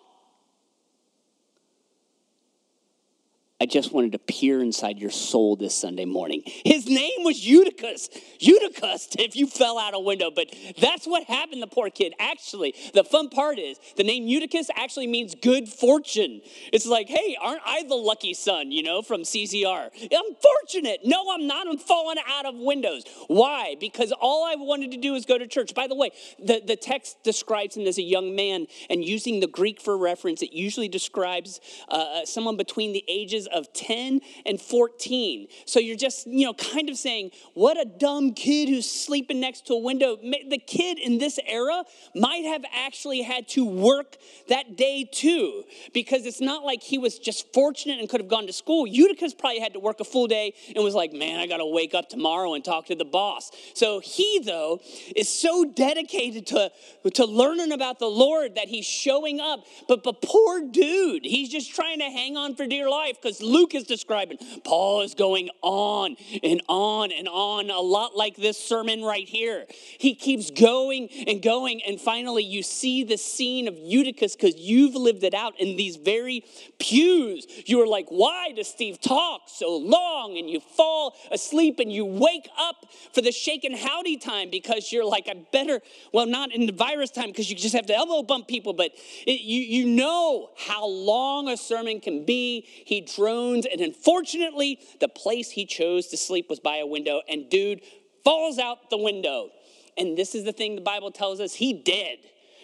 I 3.58 3.64
just 3.64 3.90
wanted 3.90 4.12
to 4.12 4.18
peer 4.18 4.60
inside 4.60 4.98
your 4.98 5.10
soul 5.10 5.56
this 5.56 5.74
Sunday 5.74 6.04
morning. 6.04 6.42
His 6.44 6.86
name 6.86 7.24
was 7.24 7.46
Eutychus. 7.46 8.10
Eutychus, 8.38 9.16
if 9.18 9.34
you 9.34 9.46
fell 9.46 9.78
out 9.78 9.94
a 9.94 9.98
window, 9.98 10.30
but 10.30 10.54
that's 10.78 11.06
what 11.06 11.24
happened 11.24 11.62
to 11.62 11.66
poor 11.66 11.88
kid. 11.88 12.12
Actually, 12.18 12.74
the 12.92 13.02
fun 13.02 13.30
part 13.30 13.58
is 13.58 13.78
the 13.96 14.04
name 14.04 14.26
Eutychus 14.28 14.68
actually 14.76 15.06
means 15.06 15.34
good 15.34 15.70
fortune. 15.70 16.42
It's 16.70 16.84
like, 16.84 17.08
hey, 17.08 17.34
aren't 17.40 17.62
I 17.64 17.82
the 17.84 17.94
lucky 17.94 18.34
son, 18.34 18.72
you 18.72 18.82
know, 18.82 19.00
from 19.00 19.22
CCR? 19.22 19.88
I'm 20.02 20.34
fortunate. 20.34 21.00
No, 21.06 21.32
I'm 21.32 21.46
not. 21.46 21.66
I'm 21.66 21.78
falling 21.78 22.18
out 22.28 22.44
of 22.44 22.56
windows. 22.56 23.04
Why? 23.28 23.74
Because 23.80 24.12
all 24.20 24.44
I 24.44 24.56
wanted 24.56 24.90
to 24.90 24.98
do 24.98 25.14
is 25.14 25.24
go 25.24 25.38
to 25.38 25.46
church. 25.46 25.74
By 25.74 25.86
the 25.86 25.94
way, 25.94 26.10
the, 26.38 26.60
the 26.62 26.76
text 26.76 27.22
describes 27.22 27.74
him 27.74 27.86
as 27.86 27.96
a 27.96 28.02
young 28.02 28.36
man, 28.36 28.66
and 28.90 29.02
using 29.02 29.40
the 29.40 29.46
Greek 29.46 29.80
for 29.80 29.96
reference, 29.96 30.42
it 30.42 30.52
usually 30.52 30.88
describes 30.88 31.58
uh, 31.88 31.94
uh 31.96 32.24
someone 32.26 32.58
between 32.58 32.92
the 32.92 33.02
ages 33.08 33.45
of 33.48 33.72
10 33.72 34.20
and 34.44 34.60
14. 34.60 35.48
So 35.64 35.80
you're 35.80 35.96
just, 35.96 36.26
you 36.26 36.46
know, 36.46 36.54
kind 36.54 36.88
of 36.88 36.96
saying, 36.96 37.30
what 37.54 37.80
a 37.80 37.84
dumb 37.84 38.34
kid 38.34 38.68
who's 38.68 38.90
sleeping 38.90 39.40
next 39.40 39.66
to 39.66 39.74
a 39.74 39.78
window. 39.78 40.16
The 40.16 40.58
kid 40.58 40.98
in 40.98 41.18
this 41.18 41.38
era 41.46 41.84
might 42.14 42.44
have 42.44 42.64
actually 42.72 43.22
had 43.22 43.48
to 43.50 43.64
work 43.64 44.16
that 44.48 44.76
day 44.76 45.08
too, 45.10 45.64
because 45.92 46.26
it's 46.26 46.40
not 46.40 46.64
like 46.64 46.82
he 46.82 46.98
was 46.98 47.18
just 47.18 47.52
fortunate 47.52 47.98
and 47.98 48.08
could 48.08 48.20
have 48.20 48.28
gone 48.28 48.46
to 48.46 48.52
school. 48.52 48.86
Eutychus 48.86 49.34
probably 49.34 49.60
had 49.60 49.72
to 49.74 49.80
work 49.80 50.00
a 50.00 50.04
full 50.04 50.26
day 50.26 50.54
and 50.74 50.84
was 50.84 50.94
like, 50.94 51.12
man, 51.12 51.40
I 51.40 51.46
got 51.46 51.58
to 51.58 51.66
wake 51.66 51.94
up 51.94 52.08
tomorrow 52.08 52.54
and 52.54 52.64
talk 52.64 52.86
to 52.86 52.94
the 52.94 53.04
boss. 53.04 53.50
So 53.74 54.00
he, 54.00 54.40
though, 54.44 54.80
is 55.14 55.28
so 55.28 55.64
dedicated 55.64 56.46
to, 56.48 56.70
to 57.14 57.24
learning 57.24 57.72
about 57.72 57.98
the 57.98 58.06
Lord 58.06 58.54
that 58.56 58.68
he's 58.68 58.86
showing 58.86 59.40
up. 59.40 59.64
But, 59.88 60.02
but 60.02 60.22
poor 60.22 60.62
dude, 60.70 61.24
he's 61.24 61.48
just 61.48 61.74
trying 61.74 61.98
to 61.98 62.06
hang 62.06 62.36
on 62.36 62.54
for 62.54 62.66
dear 62.66 62.88
life 62.88 63.16
because 63.20 63.35
Luke 63.40 63.74
is 63.74 63.84
describing 63.84 64.38
Paul 64.64 65.02
is 65.02 65.14
going 65.14 65.50
on 65.62 66.16
and 66.42 66.62
on 66.68 67.12
and 67.12 67.28
on, 67.28 67.70
a 67.70 67.80
lot 67.80 68.16
like 68.16 68.36
this 68.36 68.58
sermon 68.58 69.02
right 69.02 69.28
here. 69.28 69.66
He 69.98 70.14
keeps 70.14 70.50
going 70.50 71.08
and 71.26 71.42
going, 71.42 71.82
and 71.82 72.00
finally, 72.00 72.44
you 72.44 72.62
see 72.62 73.04
the 73.04 73.16
scene 73.16 73.68
of 73.68 73.76
Eutychus 73.78 74.36
because 74.36 74.56
you've 74.56 74.94
lived 74.94 75.24
it 75.24 75.34
out 75.34 75.58
in 75.60 75.76
these 75.76 75.96
very 75.96 76.44
pews. 76.78 77.46
You 77.66 77.82
are 77.82 77.86
like, 77.86 78.06
why 78.08 78.52
does 78.52 78.68
Steve 78.68 79.00
talk 79.00 79.42
so 79.46 79.76
long? 79.76 80.36
And 80.38 80.48
you 80.48 80.60
fall 80.60 81.14
asleep 81.30 81.78
and 81.78 81.92
you 81.92 82.04
wake 82.04 82.48
up 82.58 82.86
for 83.12 83.20
the 83.20 83.32
shaken 83.32 83.76
howdy 83.76 84.16
time 84.16 84.50
because 84.50 84.92
you're 84.92 85.04
like, 85.04 85.28
I 85.28 85.34
better, 85.52 85.80
well, 86.12 86.26
not 86.26 86.52
in 86.52 86.66
the 86.66 86.72
virus 86.72 87.10
time 87.10 87.28
because 87.28 87.50
you 87.50 87.56
just 87.56 87.74
have 87.74 87.86
to 87.86 87.94
elbow 87.94 88.22
bump 88.22 88.48
people, 88.48 88.72
but 88.72 88.92
it, 89.26 89.40
you, 89.40 89.60
you 89.60 89.86
know 89.86 90.50
how 90.56 90.86
long 90.86 91.48
a 91.48 91.56
sermon 91.56 92.00
can 92.00 92.24
be. 92.24 92.66
He 92.66 93.02
drones, 93.26 93.66
and 93.66 93.80
unfortunately, 93.80 94.78
the 95.00 95.08
place 95.08 95.50
he 95.50 95.66
chose 95.66 96.06
to 96.08 96.16
sleep 96.16 96.48
was 96.48 96.60
by 96.60 96.76
a 96.76 96.86
window, 96.86 97.22
and 97.28 97.50
dude 97.50 97.80
falls 98.24 98.58
out 98.58 98.88
the 98.88 98.96
window. 98.96 99.50
And 99.98 100.16
this 100.16 100.34
is 100.34 100.44
the 100.44 100.52
thing 100.52 100.76
the 100.76 100.80
Bible 100.80 101.10
tells 101.10 101.40
us 101.40 101.54
he 101.54 101.72
dead. 101.72 102.18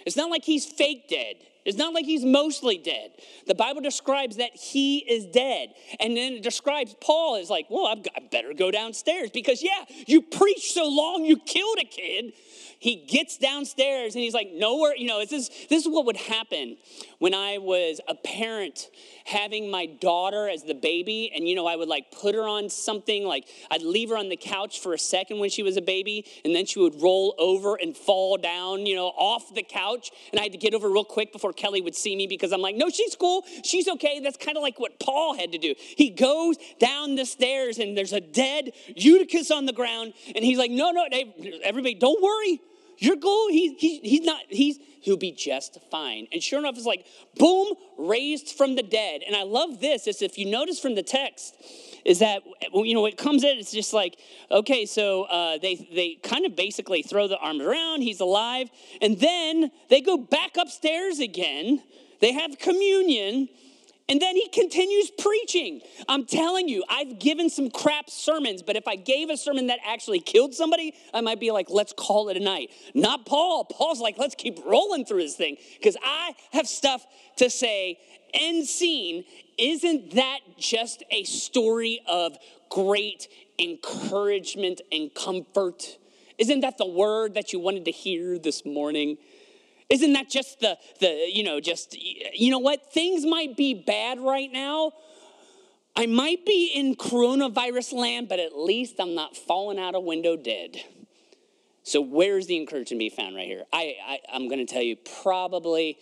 It's 0.07 0.17
not 0.17 0.31
like 0.31 0.45
he's 0.45 0.65
fake 0.65 1.09
dead. 1.09 1.37
It's 1.65 1.79
not 1.79 1.95
like 1.95 2.05
he's 2.05 2.25
mostly 2.25 2.77
dead. 2.77 3.13
The 3.47 3.55
Bible 3.55 3.81
describes 3.81 4.37
that 4.37 4.55
he 4.55 4.99
is 4.99 5.27
dead. 5.27 5.75
And 6.01 6.17
then 6.17 6.35
it 6.35 6.43
describes 6.43 6.95
Paul 7.01 7.37
as 7.37 7.51
like, 7.51 7.67
well, 7.71 7.87
I've 7.87 8.03
got, 8.03 8.15
I 8.17 8.21
better 8.31 8.53
go 8.53 8.71
downstairs 8.71 9.31
because, 9.31 9.63
yeah, 9.63 9.85
you 10.07 10.23
preached 10.23 10.73
so 10.73 10.89
long 10.89 11.25
you 11.25 11.39
killed 11.39 11.79
a 11.81 11.85
kid 11.85 12.33
he 12.83 12.97
gets 12.97 13.39
downstairs 13.39 14.17
and 14.17 14.25
he's 14.25 14.35
like, 14.35 14.51
nowhere, 14.53 14.97
you 14.97 15.07
know, 15.07 15.21
this 15.21 15.31
is, 15.31 15.49
this 15.71 15.87
is 15.87 15.89
what 15.89 16.05
would 16.05 16.17
happen 16.17 16.77
when 17.21 17.33
I 17.33 17.59
was 17.59 18.01
a 18.09 18.17
parent 18.17 18.89
having 19.25 19.71
my 19.71 19.87
daughter 19.87 20.49
as 20.49 20.65
the 20.65 20.75
baby. 20.75 21.31
And, 21.33 21.49
you 21.49 21.55
know, 21.55 21.65
I 21.65 21.77
would 21.77 21.87
like 21.87 22.11
put 22.11 22.35
her 22.35 22.43
on 22.43 22.69
something, 22.69 23.25
like 23.25 23.47
I'd 23.71 23.83
leave 23.83 24.09
her 24.09 24.17
on 24.17 24.31
the 24.31 24.37
couch 24.37 24.81
for 24.81 24.95
a 24.95 24.99
second 24.99 25.39
when 25.39 25.49
she 25.49 25.63
was 25.63 25.77
a 25.77 25.81
baby, 25.81 26.27
and 26.45 26.57
then 26.57 26.67
she 26.67 26.81
would 26.81 27.01
roll 27.01 27.37
over 27.39 27.77
and 27.77 27.97
fall 27.97 28.37
down, 28.37 28.85
you 28.85 28.97
know, 28.97 29.13
off 29.17 29.55
the 29.55 29.63
couch. 29.63 30.11
And 30.33 30.41
I 30.41 30.43
had 30.43 30.53
to 30.53 30.59
get 30.59 30.75
over 30.75 30.91
real 30.91 31.05
quick 31.05 31.33
before 31.33 31.53
Kelly 31.53 31.83
would 31.83 31.95
see 31.95 32.17
me 32.17 32.27
because 32.27 32.53
I'm 32.53 32.63
like, 32.63 32.75
no, 32.75 32.91
she's 32.91 33.15
cool. 33.15 33.45
She's 33.63 33.87
okay. 33.87 34.19
That's 34.19 34.37
kind 34.37 34.57
of 34.57 34.63
like 34.65 34.81
what 34.81 34.99
Paul 34.99 35.37
had 35.37 35.53
to 35.53 35.59
do. 35.59 35.77
He 35.79 36.11
goes 36.11 36.57
down 36.81 37.15
the 37.15 37.27
stairs 37.27 37.79
and 37.79 37.97
there's 37.97 38.13
a 38.13 38.21
dead 38.21 38.73
Eutychus 38.97 39.53
on 39.53 39.67
the 39.67 39.73
ground. 39.73 40.15
And 40.35 40.45
he's 40.45 40.59
like, 40.59 40.73
no, 40.73 40.91
no, 40.91 41.07
everybody, 41.63 41.95
don't 41.95 42.21
worry. 42.21 42.61
You're 43.03 43.17
cool. 43.17 43.49
He, 43.49 43.75
he, 43.75 43.99
he's 43.99 44.21
not, 44.21 44.43
he's, 44.49 44.79
he'll 45.01 45.17
be 45.17 45.33
just 45.33 45.77
fine. 45.91 46.29
And 46.31 46.41
sure 46.41 46.61
enough, 46.61 46.77
it's 46.77 46.87
like, 46.87 47.05
boom, 47.37 47.75
raised 47.99 48.51
from 48.51 48.77
the 48.77 48.83
dead. 48.85 49.23
And 49.27 49.35
I 49.35 49.43
love 49.43 49.81
this, 49.81 50.07
is 50.07 50.23
if 50.23 50.39
you 50.39 50.49
notice 50.49 50.79
from 50.79 50.95
the 50.95 51.03
text, 51.03 51.57
is 52.05 52.21
that, 52.21 52.45
you 52.73 52.95
know, 52.95 53.05
it 53.07 53.17
comes 53.17 53.43
in, 53.43 53.59
it's 53.59 53.73
just 53.73 53.93
like, 53.93 54.21
okay, 54.53 54.87
so 54.87 55.25
uh, 55.25 55.59
they, 55.59 55.75
they 55.93 56.15
kind 56.23 56.47
of 56.47 56.55
basically 56.55 57.03
throw 57.03 57.27
the 57.27 57.39
arms 57.39 57.63
around, 57.63 58.03
he's 58.03 58.21
alive. 58.21 58.71
And 59.01 59.19
then 59.19 59.73
they 59.91 60.01
go 60.01 60.17
back 60.17 60.57
upstairs 60.57 61.19
again. 61.19 61.83
They 62.21 62.31
have 62.31 62.57
communion 62.61 63.49
and 64.09 64.21
then 64.21 64.37
he 64.37 64.49
continues 64.49 65.11
preaching. 65.11 65.81
I'm 66.09 66.27
telling 66.27 66.69
you, 66.69 66.85
I've 66.89 67.19
given 67.19 67.49
some 67.49 67.71
crap 67.71 68.11
sermons, 68.11 68.63
but 68.63 68.77
if 68.77 68.87
I 68.89 68.97
gave 68.97 69.31
a 69.31 69.37
sermon 69.37 69.69
that 69.69 69.79
actually 69.87 70.21
killed 70.21 70.55
somebody, 70.55 70.95
I 71.15 71.21
might 71.21 71.41
be 71.41 71.51
like, 71.51 71.69
let's 71.71 71.93
call 71.93 72.29
it 72.29 72.37
a 72.37 72.41
night. 72.41 72.71
Not 72.95 73.27
Paul. 73.27 73.65
Paul's 73.65 74.01
like, 74.01 74.19
let's 74.19 74.35
keep 74.35 74.59
rolling 74.65 75.05
through 75.05 75.23
this 75.23 75.37
thing 75.37 75.57
because 75.79 75.97
I 76.03 76.35
have 76.53 76.67
stuff 76.67 77.05
to 77.37 77.49
say. 77.51 77.99
End 78.35 78.67
scene. 78.67 79.25
Isn't 79.59 80.15
that 80.15 80.41
just 80.59 81.03
a 81.11 81.25
story 81.25 82.01
of 82.09 82.37
great 82.71 83.29
encouragement 83.59 84.81
and 84.91 85.15
comfort? 85.15 85.99
Isn't 86.39 86.61
that 86.61 86.79
the 86.79 86.87
word 86.87 87.35
that 87.35 87.53
you 87.53 87.59
wanted 87.59 87.85
to 87.85 87.91
hear 87.91 88.39
this 88.39 88.65
morning? 88.65 89.19
Isn't 89.93 90.15
that 90.15 90.31
just 90.31 90.61
the, 90.61 90.79
the, 91.01 91.29
you 91.31 91.45
know, 91.45 91.61
just, 91.61 91.95
you 91.95 92.51
know 92.51 92.59
what? 92.59 92.91
Things 92.95 93.27
might 93.27 93.59
be 93.59 93.75
bad 93.75 94.19
right 94.21 94.51
now. 94.51 94.93
I 95.95 96.07
might 96.07 96.47
be 96.47 96.73
in 96.75 96.97
coronavirus 96.97 97.93
land, 97.93 98.31
but 98.31 98.41
at 98.41 98.57
least 98.57 98.95
I'm 98.99 99.15
not 99.15 99.37
falling 99.37 99.79
out 99.79 99.95
a 99.95 100.01
window 100.01 100.35
dead. 100.35 100.79
So 101.83 102.01
where's 102.01 102.47
the 102.47 102.57
encouragement 102.57 102.89
to 102.89 102.97
be 102.97 103.11
found 103.11 103.37
right 103.37 103.47
here? 103.47 103.65
I, 103.71 103.97
I 104.07 104.19
I'm 104.33 104.49
going 104.49 104.65
to 104.65 104.73
tell 104.73 104.81
you 104.81 104.97
probably 105.23 105.99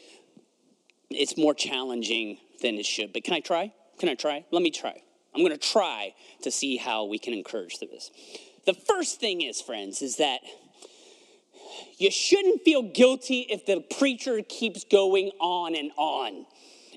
it's 1.10 1.36
more 1.36 1.52
challenging 1.52 2.38
than 2.62 2.76
it 2.76 2.86
should. 2.86 3.12
But 3.12 3.24
can 3.24 3.34
I 3.34 3.40
try? 3.40 3.72
Can 3.98 4.08
I 4.08 4.14
try? 4.14 4.44
Let 4.52 4.62
me 4.62 4.70
try. 4.70 5.02
I'm 5.34 5.40
going 5.40 5.50
to 5.50 5.58
try 5.58 6.14
to 6.42 6.52
see 6.52 6.76
how 6.76 7.06
we 7.06 7.18
can 7.18 7.34
encourage 7.34 7.80
this. 7.80 8.12
The 8.66 8.74
first 8.74 9.18
thing 9.18 9.42
is, 9.42 9.60
friends, 9.60 10.00
is 10.00 10.18
that 10.18 10.42
you 11.98 12.10
shouldn't 12.10 12.62
feel 12.62 12.82
guilty 12.82 13.46
if 13.48 13.66
the 13.66 13.80
preacher 13.98 14.40
keeps 14.42 14.84
going 14.84 15.30
on 15.40 15.74
and 15.74 15.90
on. 15.96 16.46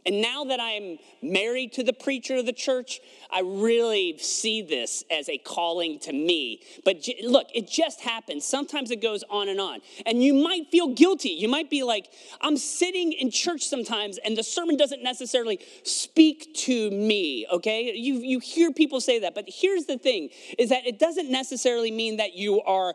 And 0.06 0.22
now 0.22 0.44
that 0.46 0.60
I'm 0.60 0.98
married 1.22 1.74
to 1.74 1.84
the 1.84 1.94
preacher 1.94 2.36
of 2.36 2.46
the 2.46 2.54
church, 2.54 3.00
I 3.32 3.42
really 3.42 4.18
see 4.18 4.62
this 4.62 5.04
as 5.10 5.30
a 5.30 5.38
calling 5.38 6.00
to 6.00 6.14
me. 6.14 6.62
But 6.84 7.08
look, 7.24 7.48
it 7.54 7.70
just 7.70 8.02
happens. 8.02 8.46
Sometimes 8.46 8.92
it 8.92 9.02
goes 9.02 9.24
on 9.30 9.48
and 9.48 9.62
on. 9.62 9.80
And 10.06 10.22
you 10.22 10.34
might 10.34 10.70
feel 10.72 10.90
guilty. 10.90 11.30
You 11.30 11.48
might 11.48 11.70
be 11.70 11.84
like, 11.84 12.10
I'm 12.42 12.58
sitting 12.58 13.14
in 13.14 13.32
church 13.32 13.62
sometimes 13.64 14.18
and 14.18 14.38
the 14.38 14.44
sermon 14.44 14.76
doesn't 14.76 15.04
necessarily 15.04 15.60
speak 15.84 16.54
to 16.56 16.92
me, 16.92 17.48
okay? 17.52 17.94
You, 17.96 18.16
you 18.16 18.40
hear 18.40 18.72
people 18.72 19.00
say 19.00 19.20
that. 19.20 19.34
But 19.34 19.46
here's 19.48 19.86
the 19.86 19.98
thing 19.98 20.30
is 20.60 20.70
that 20.70 20.86
it 20.86 21.00
doesn't 21.00 21.32
necessarily 21.32 21.92
mean 21.92 22.18
that 22.18 22.34
you 22.34 22.62
are 22.64 22.94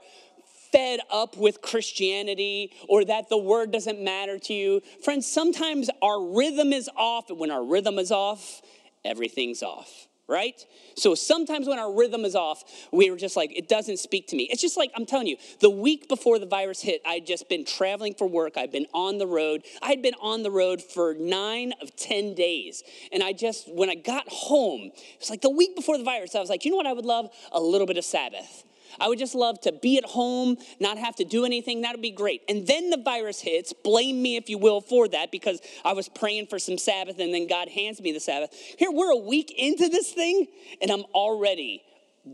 fed 0.73 1.01
up 1.11 1.37
with 1.37 1.63
Christianity 1.63 2.73
or 2.89 3.05
that 3.05 3.29
the 3.29 3.39
word 3.39 3.71
doesn't 3.71 4.01
matter 4.01 4.39
to 4.39 4.55
you. 4.55 4.83
Friends, 5.03 5.27
sometimes 5.27 5.91
our 6.03 6.21
rhythm 6.35 6.73
is 6.73 6.89
off, 6.97 7.31
and 7.31 7.39
when 7.39 7.51
our 7.51 7.65
rhythm 7.65 7.99
is 7.99 8.11
off, 8.11 8.63
everything's 9.05 9.63
off 9.63 10.09
right? 10.29 10.63
So 10.95 11.15
sometimes 11.15 11.67
when 11.67 11.79
our 11.79 11.91
rhythm 11.91 12.25
is 12.25 12.35
off, 12.35 12.63
we 12.93 13.11
were 13.11 13.17
just 13.17 13.35
like, 13.35 13.57
it 13.57 13.67
doesn't 13.67 13.99
speak 13.99 14.29
to 14.29 14.37
me. 14.37 14.47
It's 14.51 14.61
just 14.61 14.77
like, 14.77 14.91
I'm 14.95 15.07
telling 15.07 15.27
you, 15.27 15.39
the 15.61 15.71
week 15.71 16.07
before 16.07 16.39
the 16.39 16.47
virus 16.47 16.83
hit, 16.83 17.01
I'd 17.07 17.27
just 17.27 17.49
been 17.49 17.65
traveling 17.65 18.15
for 18.15 18.29
work. 18.29 18.59
I'd 18.59 18.71
been 18.71 18.87
on 18.93 19.17
the 19.17 19.27
road. 19.27 19.63
I'd 19.81 20.03
been 20.03 20.15
on 20.21 20.43
the 20.43 20.51
road 20.51 20.83
for 20.83 21.15
nine 21.15 21.73
of 21.81 21.97
10 21.97 22.35
days. 22.35 22.83
And 23.11 23.23
I 23.23 23.33
just, 23.33 23.73
when 23.73 23.89
I 23.89 23.95
got 23.95 24.29
home, 24.29 24.91
it 24.93 25.17
was 25.19 25.31
like 25.31 25.41
the 25.41 25.51
week 25.51 25.75
before 25.75 25.97
the 25.97 26.05
virus, 26.05 26.35
I 26.35 26.41
was 26.41 26.51
like, 26.51 26.65
you 26.67 26.71
know 26.71 26.77
what 26.77 26.87
I 26.87 26.93
would 26.93 27.07
love? 27.07 27.31
A 27.53 27.61
little 27.61 27.87
bit 27.87 27.97
of 27.97 28.05
Sabbath. 28.05 28.65
I 29.01 29.09
would 29.09 29.19
just 29.19 29.35
love 29.35 29.61
to 29.63 29.73
be 29.73 29.99
at 29.99 30.05
home, 30.05 30.57
not 30.81 30.99
have 30.99 31.17
to 31.17 31.25
do 31.25 31.45
anything. 31.45 31.83
That 31.83 31.93
would 31.93 32.03
be 32.03 32.11
great. 32.11 32.43
And 32.49 32.67
then 32.67 32.91
the 32.91 32.97
virus 32.97 33.41
hits. 33.41 33.73
Blame 33.73 34.21
me 34.21 34.37
if 34.37 34.49
you 34.49 34.59
will 34.59 34.81
for 34.81 35.09
that 35.09 35.31
because 35.31 35.61
I 35.85 35.93
was 35.93 36.09
praying 36.09 36.47
for 36.47 36.59
some 36.59 36.79
Sabbath 36.79 37.19
and 37.19 37.33
then 37.33 37.47
God 37.47 37.69
hands 37.69 38.01
me 38.01 38.13
the 38.13 38.21
Sabbath. 38.21 38.53
Here, 38.79 38.91
we're 38.91 39.13
a 39.13 39.17
week 39.17 39.53
into 39.57 39.89
this 39.89 40.13
thing 40.13 40.47
and 40.81 40.91
I'm 40.91 41.05
already 41.15 41.83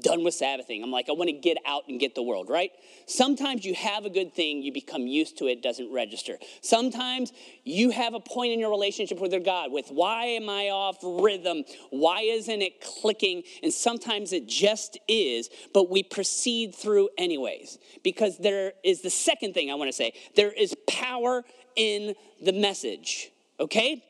done 0.00 0.24
with 0.24 0.34
Sabbathing. 0.34 0.82
I'm 0.82 0.90
like, 0.90 1.08
I 1.08 1.12
want 1.12 1.28
to 1.28 1.36
get 1.36 1.56
out 1.66 1.84
and 1.88 2.00
get 2.00 2.14
the 2.14 2.22
world, 2.22 2.48
right? 2.48 2.70
Sometimes 3.06 3.64
you 3.64 3.74
have 3.74 4.04
a 4.04 4.10
good 4.10 4.34
thing, 4.34 4.62
you 4.62 4.72
become 4.72 5.06
used 5.06 5.38
to 5.38 5.46
it, 5.46 5.62
doesn't 5.62 5.92
register. 5.92 6.38
Sometimes 6.62 7.32
you 7.64 7.90
have 7.90 8.14
a 8.14 8.20
point 8.20 8.52
in 8.52 8.60
your 8.60 8.70
relationship 8.70 9.20
with 9.20 9.32
your 9.32 9.40
God 9.40 9.72
with 9.72 9.88
why 9.88 10.24
am 10.26 10.48
I 10.48 10.70
off 10.70 10.98
rhythm? 11.02 11.64
Why 11.90 12.20
isn't 12.20 12.62
it 12.62 12.80
clicking? 12.80 13.42
And 13.62 13.72
sometimes 13.72 14.32
it 14.32 14.46
just 14.46 14.98
is, 15.08 15.48
but 15.72 15.90
we 15.90 16.02
proceed 16.02 16.74
through 16.74 17.10
anyways. 17.18 17.78
Because 18.02 18.38
there 18.38 18.72
is 18.82 19.02
the 19.02 19.10
second 19.10 19.54
thing 19.54 19.70
I 19.70 19.74
want 19.74 19.88
to 19.88 19.92
say 19.92 20.12
there 20.34 20.52
is 20.52 20.74
power 20.88 21.44
in 21.76 22.14
the 22.42 22.52
message, 22.52 23.30
okay? 23.60 24.02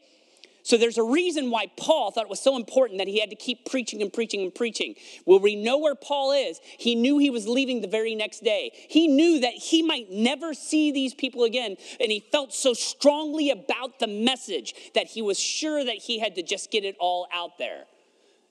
So 0.65 0.79
there's 0.79 0.97
a 0.97 1.05
reason 1.05 1.51
why 1.51 1.67
Paul 1.77 2.11
thought 2.11 2.25
it 2.25 2.31
was 2.31 2.41
so 2.41 2.57
important 2.57 2.99
that 2.99 3.07
he 3.07 3.21
had 3.21 3.29
to 3.29 3.37
keep 3.37 3.69
preaching 3.69 4.01
and 4.01 4.11
preaching 4.11 4.41
and 4.41 4.55
preaching. 4.55 4.95
Will 5.27 5.39
we 5.39 5.57
know 5.57 5.77
where 5.77 5.95
Paul 5.95 6.33
is? 6.33 6.59
He 6.79 6.95
knew 6.95 7.19
he 7.19 7.29
was 7.29 7.47
leaving 7.47 7.83
the 7.83 7.87
very 7.87 8.15
next 8.15 8.43
day. 8.43 8.71
He 8.89 9.07
knew 9.07 9.41
that 9.41 9.53
he 9.53 9.83
might 9.83 10.11
never 10.11 10.55
see 10.55 10.91
these 10.91 11.13
people 11.13 11.45
again. 11.45 11.77
And 12.01 12.11
he 12.11 12.27
felt 12.33 12.55
so 12.55 12.73
strongly 12.73 13.51
about 13.51 13.99
the 13.99 14.07
message 14.07 14.75
that 14.95 15.09
he 15.09 15.21
was 15.21 15.39
sure 15.39 15.85
that 15.85 15.97
he 15.97 16.19
had 16.19 16.35
to 16.37 16.43
just 16.43 16.71
get 16.71 16.83
it 16.83 16.97
all 16.99 17.29
out 17.31 17.59
there. 17.59 17.85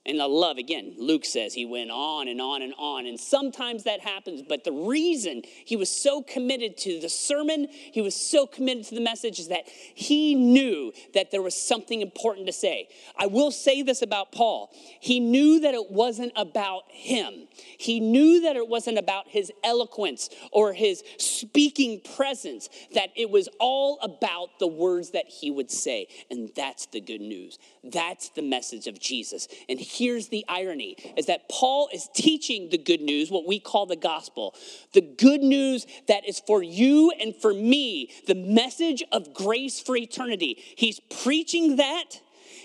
And 0.06 0.22
I 0.22 0.26
love, 0.26 0.58
again, 0.58 0.96
Luke 0.98 1.24
says 1.24 1.54
he 1.54 1.64
went 1.64 1.90
on 1.90 2.28
and 2.28 2.42
on 2.42 2.62
and 2.62 2.74
on. 2.78 3.06
And 3.06 3.18
sometimes 3.18 3.86
that 3.86 4.02
happens. 4.02 4.42
But 4.42 4.66
the 4.66 4.74
reason 4.74 5.44
he 5.46 5.78
was 5.78 5.90
so 5.90 6.22
committed 6.22 6.76
to 6.80 7.00
the 7.00 7.08
sermon, 7.08 7.68
he 7.70 8.02
was 8.02 8.14
so 8.14 8.46
committed 8.46 8.84
to 8.88 8.96
the 8.96 9.02
message, 9.02 9.40
is 9.40 9.48
that 9.48 9.64
he 9.66 10.36
knew 10.36 10.92
that 11.14 11.32
there 11.32 11.42
was 11.42 11.56
something 11.56 12.02
important 12.02 12.48
to 12.48 12.52
say. 12.52 12.90
I 13.18 13.28
will 13.28 13.50
say 13.50 13.82
this 13.82 14.02
about 14.02 14.34
Paul 14.34 14.72
he 15.00 15.20
knew 15.22 15.62
that 15.62 15.74
it 15.74 15.90
wasn't 15.90 16.34
about 16.36 16.84
him, 16.90 17.48
he 17.78 18.02
knew 18.02 18.42
that 18.42 18.58
it 18.58 18.68
wasn't 18.68 18.98
about 18.98 19.30
his 19.30 19.52
eloquence 19.64 20.30
or 20.52 20.74
his 20.74 21.02
speaking 21.18 22.02
presence, 22.16 22.68
that 22.94 23.10
it 23.16 23.30
was 23.30 23.48
all 23.60 24.00
about 24.02 24.60
the 24.60 24.68
words 24.68 25.12
that 25.12 25.28
he 25.28 25.50
would 25.50 25.72
say. 25.72 26.08
And 26.30 26.50
that's 26.56 26.88
the 26.88 27.00
good 27.00 27.22
news. 27.22 27.58
That's 27.84 28.30
the 28.30 28.42
message 28.42 28.88
of 28.88 29.00
Jesus. 29.00 29.48
And 29.70 29.80
here's 29.94 30.30
the 30.30 30.46
irony 30.48 30.98
is 31.18 31.28
that 31.28 31.50
Paul 31.50 31.90
is 31.94 32.10
teaching 32.14 32.70
the 32.70 32.78
good 32.78 33.02
news, 33.02 33.30
what 33.30 33.46
we 33.48 33.60
call 33.60 33.86
the 33.86 33.96
gospel, 33.96 34.56
the 34.94 35.02
good 35.02 35.42
news 35.42 35.86
that 36.08 36.28
is 36.28 36.40
for 36.40 36.64
you 36.64 37.12
and 37.20 37.36
for 37.36 37.54
me, 37.54 38.12
the 38.28 38.36
message 38.36 39.04
of 39.12 39.34
grace 39.34 39.80
for 39.80 39.96
eternity. 39.96 40.62
He's 40.76 41.00
preaching 41.00 41.78
that. 41.78 42.20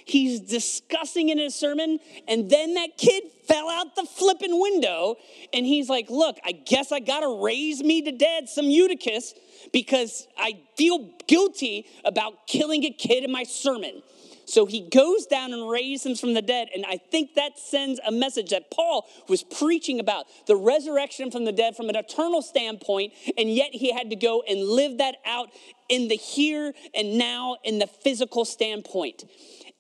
He's 0.04 0.40
discussing 0.40 1.28
in 1.28 1.38
his 1.38 1.54
sermon, 1.54 1.98
and 2.26 2.48
then 2.48 2.74
that 2.74 2.96
kid 2.96 3.24
fell 3.46 3.68
out 3.68 3.94
the 3.94 4.04
flipping 4.06 4.58
window, 4.58 5.16
and 5.52 5.66
he's 5.66 5.90
like, 5.90 6.08
Look, 6.08 6.38
I 6.44 6.52
guess 6.52 6.92
I 6.92 7.00
gotta 7.00 7.28
raise 7.28 7.82
me 7.82 8.00
to 8.02 8.12
dead 8.12 8.48
some 8.48 8.66
Eutychus 8.66 9.34
because 9.70 10.26
I 10.38 10.60
feel 10.76 11.10
guilty 11.26 11.86
about 12.06 12.46
killing 12.46 12.84
a 12.84 12.90
kid 12.90 13.22
in 13.22 13.30
my 13.30 13.42
sermon. 13.42 14.02
So 14.48 14.64
he 14.64 14.88
goes 14.88 15.26
down 15.26 15.52
and 15.52 15.68
raises 15.68 16.06
him 16.06 16.16
from 16.16 16.32
the 16.32 16.40
dead. 16.40 16.68
And 16.74 16.87
I 16.87 16.96
think 16.96 17.34
that 17.34 17.58
sends 17.58 18.00
a 18.06 18.11
message 18.11 18.50
that 18.50 18.70
Paul 18.70 19.06
was 19.28 19.42
preaching 19.42 20.00
about 20.00 20.24
the 20.46 20.56
resurrection 20.56 21.30
from 21.30 21.44
the 21.44 21.52
dead 21.52 21.76
from 21.76 21.90
an 21.90 21.96
eternal 21.96 22.40
standpoint. 22.40 23.12
And 23.37 23.52
yet 23.52 23.70
he 23.72 23.92
had 23.92 24.08
to 24.08 24.16
go 24.16 24.42
and 24.48 24.61
live 24.61 24.98
that 24.98 25.16
out 25.26 25.50
in 25.90 26.08
the 26.08 26.16
here 26.16 26.72
and 26.94 27.18
now 27.18 27.56
in 27.62 27.78
the 27.78 27.87
physical 27.87 28.46
standpoint. 28.46 29.24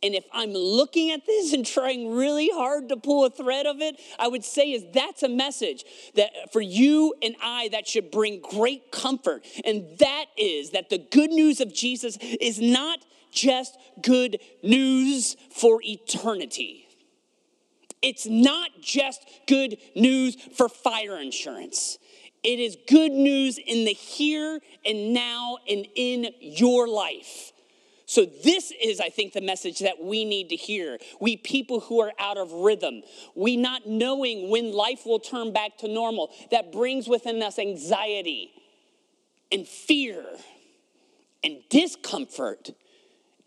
And 0.02 0.14
if 0.14 0.24
I'm 0.32 0.52
looking 0.52 1.10
at 1.12 1.24
this 1.24 1.52
and 1.54 1.64
trying 1.64 2.14
really 2.14 2.50
hard 2.52 2.90
to 2.90 2.98
pull 2.98 3.24
a 3.24 3.30
thread 3.30 3.64
of 3.64 3.80
it, 3.80 3.96
I 4.18 4.28
would 4.28 4.44
say 4.44 4.72
is 4.72 4.84
that's 4.92 5.22
a 5.22 5.28
message 5.30 5.84
that 6.14 6.30
for 6.52 6.60
you 6.60 7.14
and 7.22 7.34
I 7.42 7.68
that 7.72 7.88
should 7.88 8.10
bring 8.10 8.42
great 8.42 8.92
comfort. 8.92 9.46
And 9.64 9.98
that 9.98 10.26
is 10.36 10.70
that 10.72 10.90
the 10.90 10.98
good 10.98 11.30
news 11.30 11.62
of 11.62 11.74
Jesus 11.74 12.18
is 12.20 12.60
not 12.60 12.98
just 13.32 13.76
good 14.02 14.38
news 14.62 15.36
for 15.50 15.80
eternity. 15.82 16.88
It's 18.00 18.26
not 18.26 18.70
just 18.80 19.26
good 19.46 19.78
news 19.94 20.36
for 20.56 20.68
fire 20.68 21.18
insurance. 21.18 21.98
It 22.44 22.60
is 22.60 22.76
good 22.88 23.12
news 23.12 23.58
in 23.58 23.84
the 23.84 23.92
here 23.92 24.60
and 24.84 25.12
now 25.12 25.58
and 25.68 25.86
in 25.96 26.32
your 26.40 26.86
life. 26.86 27.52
So, 28.06 28.24
this 28.24 28.72
is, 28.82 29.00
I 29.00 29.10
think, 29.10 29.34
the 29.34 29.42
message 29.42 29.80
that 29.80 30.02
we 30.02 30.24
need 30.24 30.48
to 30.48 30.56
hear. 30.56 30.96
We 31.20 31.36
people 31.36 31.80
who 31.80 32.00
are 32.00 32.12
out 32.18 32.38
of 32.38 32.50
rhythm, 32.52 33.02
we 33.34 33.58
not 33.58 33.86
knowing 33.86 34.48
when 34.48 34.72
life 34.72 35.04
will 35.04 35.18
turn 35.18 35.52
back 35.52 35.76
to 35.78 35.88
normal, 35.88 36.30
that 36.50 36.72
brings 36.72 37.06
within 37.06 37.42
us 37.42 37.58
anxiety 37.58 38.50
and 39.52 39.68
fear 39.68 40.24
and 41.44 41.58
discomfort. 41.68 42.70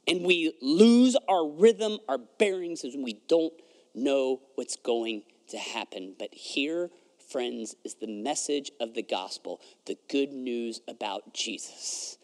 And 0.07 0.25
we 0.25 0.53
lose 0.61 1.15
our 1.27 1.47
rhythm, 1.47 1.99
our 2.09 2.17
bearings, 2.17 2.83
and 2.83 3.03
we 3.03 3.21
don't 3.27 3.53
know 3.93 4.41
what's 4.55 4.75
going 4.75 5.23
to 5.49 5.57
happen. 5.57 6.15
But 6.17 6.33
here, 6.33 6.89
friends, 7.29 7.75
is 7.83 7.95
the 7.95 8.07
message 8.07 8.71
of 8.79 8.93
the 8.93 9.03
gospel 9.03 9.61
the 9.85 9.97
good 10.09 10.31
news 10.31 10.81
about 10.87 11.33
Jesus 11.33 12.17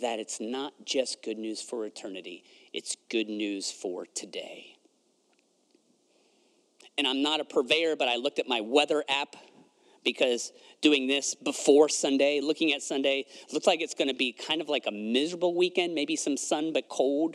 that 0.00 0.18
it's 0.18 0.40
not 0.40 0.72
just 0.84 1.22
good 1.22 1.38
news 1.38 1.62
for 1.62 1.86
eternity, 1.86 2.44
it's 2.72 2.96
good 3.08 3.28
news 3.28 3.70
for 3.70 4.06
today. 4.06 4.76
And 6.98 7.06
I'm 7.06 7.22
not 7.22 7.40
a 7.40 7.44
purveyor, 7.44 7.96
but 7.96 8.08
I 8.08 8.16
looked 8.16 8.38
at 8.38 8.48
my 8.48 8.60
weather 8.60 9.04
app 9.08 9.36
because 10.02 10.52
doing 10.86 11.08
this 11.08 11.34
before 11.34 11.88
Sunday, 11.88 12.40
looking 12.40 12.72
at 12.72 12.80
Sunday, 12.80 13.24
looks 13.52 13.66
like 13.66 13.80
it's 13.80 13.94
going 13.94 14.06
to 14.06 14.14
be 14.14 14.30
kind 14.30 14.60
of 14.60 14.68
like 14.68 14.84
a 14.86 14.92
miserable 14.92 15.52
weekend, 15.52 15.96
maybe 15.96 16.14
some 16.14 16.36
sun 16.36 16.72
but 16.72 16.88
cold. 16.88 17.34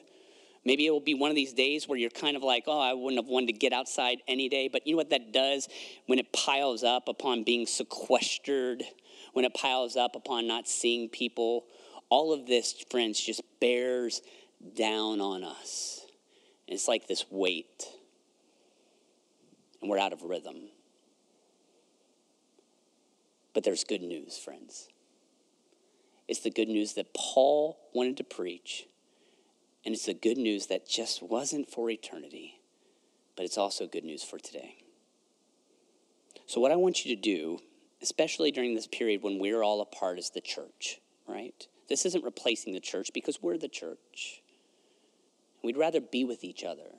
Maybe 0.64 0.86
it 0.86 0.92
will 0.92 1.02
be 1.02 1.16
one 1.16 1.30
of 1.30 1.36
these 1.36 1.52
days 1.52 1.86
where 1.86 2.00
you're 2.00 2.12
kind 2.12 2.38
of 2.38 2.44
like, 2.44 2.64
oh, 2.68 2.80
I 2.80 2.94
wouldn't 2.94 3.22
have 3.22 3.30
wanted 3.30 3.48
to 3.48 3.54
get 3.54 3.74
outside 3.74 4.20
any 4.26 4.48
day. 4.48 4.70
But 4.72 4.88
you 4.88 4.94
know 4.94 4.98
what 5.00 5.10
that 5.10 5.34
does 5.34 5.68
when 6.06 6.18
it 6.18 6.32
piles 6.32 6.82
up 6.82 7.10
upon 7.10 7.44
being 7.44 7.66
sequestered, 7.66 8.84
when 9.34 9.44
it 9.44 9.54
piles 9.54 9.98
up 9.98 10.16
upon 10.16 10.48
not 10.48 10.66
seeing 10.66 11.10
people, 11.10 11.66
all 12.08 12.32
of 12.32 12.48
this, 12.48 12.86
friends, 12.90 13.20
just 13.20 13.42
bears 13.60 14.22
down 14.78 15.20
on 15.20 15.44
us. 15.44 16.06
And 16.70 16.76
it's 16.76 16.88
like 16.88 17.06
this 17.06 17.26
weight, 17.30 17.84
and 19.82 19.92
we're 19.92 20.00
out 20.00 20.14
of 20.14 20.22
rhythm. 20.22 20.70
But 23.54 23.64
there's 23.64 23.84
good 23.84 24.02
news, 24.02 24.38
friends. 24.38 24.88
It's 26.28 26.40
the 26.40 26.50
good 26.50 26.70
news 26.70 26.94
that 26.94 27.14
Paul 27.14 27.78
wanted 27.94 28.18
to 28.18 28.24
preach, 28.24 28.88
and 29.86 29.94
it's 29.94 30.06
the 30.06 30.14
good 30.14 30.38
news 30.38 30.68
that 30.68 30.88
just 30.88 31.22
wasn't 31.22 31.70
for 31.70 31.90
eternity, 31.90 32.62
but 33.36 33.46
it's 33.46 33.58
also 33.58 33.88
good 33.88 34.06
news 34.06 34.24
for 34.24 34.40
today. 34.40 34.78
So, 36.46 36.62
what 36.62 36.72
I 36.72 36.78
want 36.78 37.06
you 37.06 37.16
to 37.16 37.22
do, 37.22 37.60
especially 38.02 38.52
during 38.52 38.76
this 38.76 38.88
period 38.88 39.22
when 39.22 39.40
we're 39.40 39.64
all 39.64 39.82
apart 39.82 40.20
as 40.20 40.30
the 40.30 40.42
church, 40.42 41.02
right? 41.28 41.68
This 41.90 42.06
isn't 42.06 42.24
replacing 42.24 42.74
the 42.74 42.80
church 42.80 43.12
because 43.14 43.42
we're 43.42 43.58
the 43.58 43.68
church. 43.68 44.42
We'd 45.64 45.78
rather 45.78 46.00
be 46.00 46.24
with 46.24 46.44
each 46.44 46.64
other. 46.64 46.96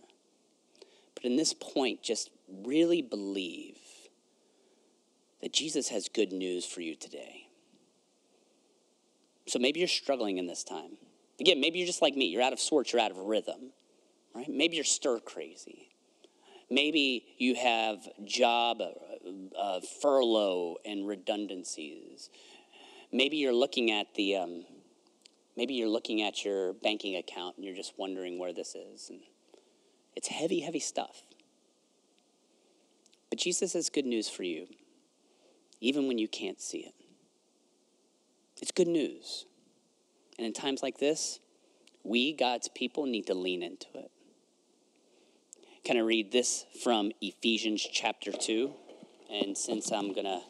But 1.15 1.25
in 1.25 1.37
this 1.37 1.55
point, 1.55 2.03
just 2.03 2.31
really 2.65 3.03
believe 3.03 3.79
that 5.43 5.53
Jesus 5.53 5.89
has 5.89 6.09
good 6.09 6.33
news 6.33 6.65
for 6.65 6.81
you 6.81 6.95
today. 6.95 7.49
So 9.47 9.59
maybe 9.59 9.81
you're 9.81 9.89
struggling 9.89 10.39
in 10.39 10.47
this 10.47 10.65
time. 10.65 10.93
Again, 11.41 11.61
maybe 11.61 11.79
you're 11.79 11.87
just 11.87 12.03
like 12.03 12.15
me. 12.15 12.27
You're 12.27 12.43
out 12.43 12.53
of 12.53 12.61
sorts, 12.61 12.93
you're 12.93 13.03
out 13.03 13.11
of 13.11 13.19
rhythm, 13.19 13.73
right? 14.35 14.49
Maybe 14.49 14.77
you're 14.77 14.85
stir 14.85 15.19
crazy. 15.21 15.89
Maybe 16.71 17.27
you 17.39 17.55
have 17.57 17.99
job 18.25 18.81
uh, 18.81 19.59
uh, 19.59 19.81
furlough 20.01 20.77
and 20.85 21.07
redundancies. 21.07 22.31
Maybe 23.13 23.37
you're 23.37 23.53
looking 23.53 23.91
at 23.91 24.15
the 24.15 24.37
um, 24.37 24.65
Maybe 25.57 25.75
you're 25.75 25.89
looking 25.89 26.23
at 26.23 26.45
your 26.45 26.73
banking 26.73 27.17
account 27.17 27.57
and 27.57 27.65
you're 27.65 27.75
just 27.77 27.93
wondering 27.99 28.39
where 28.39 28.53
this 28.53 28.75
is. 28.75 29.11
And 29.11 29.21
it's 30.17 30.29
heavy, 30.29 30.61
heavy 30.61 30.81
stuff. 30.81 31.23
But 33.29 33.39
Jesus 33.39 33.73
has 33.75 33.91
good 33.91 34.07
news 34.07 34.29
for 34.29 34.43
you, 34.43 34.67
even 35.83 36.07
when 36.07 36.17
you 36.17 36.29
can't 36.29 36.61
see 36.61 36.79
it. 36.79 36.95
It's 38.63 38.71
good 38.71 38.87
news. 38.87 39.47
And 40.39 40.47
in 40.47 40.53
times 40.53 40.81
like 40.81 40.99
this, 40.99 41.41
we, 42.05 42.33
God's 42.33 42.69
people, 42.69 43.05
need 43.05 43.27
to 43.27 43.35
lean 43.35 43.65
into 43.65 43.89
it. 43.97 44.11
Can 45.85 45.97
I 45.97 46.01
read 46.01 46.31
this 46.31 46.65
from 46.85 47.11
Ephesians 47.21 47.85
chapter 47.93 48.31
2? 48.31 48.73
And 49.33 49.59
since 49.59 49.91
I'm 49.91 50.13
going 50.13 50.27
to 50.27 50.41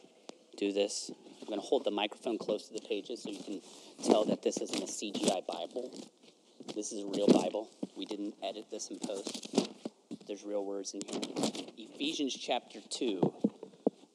do 0.59 0.71
this, 0.71 1.11
I'm 1.41 1.47
going 1.47 1.59
to 1.59 1.67
hold 1.67 1.85
the 1.85 1.91
microphone 1.91 2.37
close 2.37 2.69
to 2.69 2.75
the 2.75 2.87
pages 2.87 3.23
so 3.23 3.31
you 3.31 3.43
can 3.43 3.63
tell 4.05 4.27
that 4.27 4.43
this 4.43 4.59
isn't 4.59 4.83
a 4.83 4.87
CGI 4.87 5.47
Bible. 5.47 5.91
This 6.75 6.93
is 6.93 7.05
a 7.05 7.07
real 7.07 7.29
Bible. 7.29 7.71
We 7.97 8.05
didn't 8.05 8.35
edit 8.43 8.67
this 8.71 8.89
in 8.89 8.99
post. 8.99 9.49
There's 10.27 10.45
real 10.45 10.65
words 10.67 10.93
in 10.93 11.01
here. 11.07 11.23
Ephesians 11.79 12.37
chapter 12.37 12.81
2, 12.91 13.33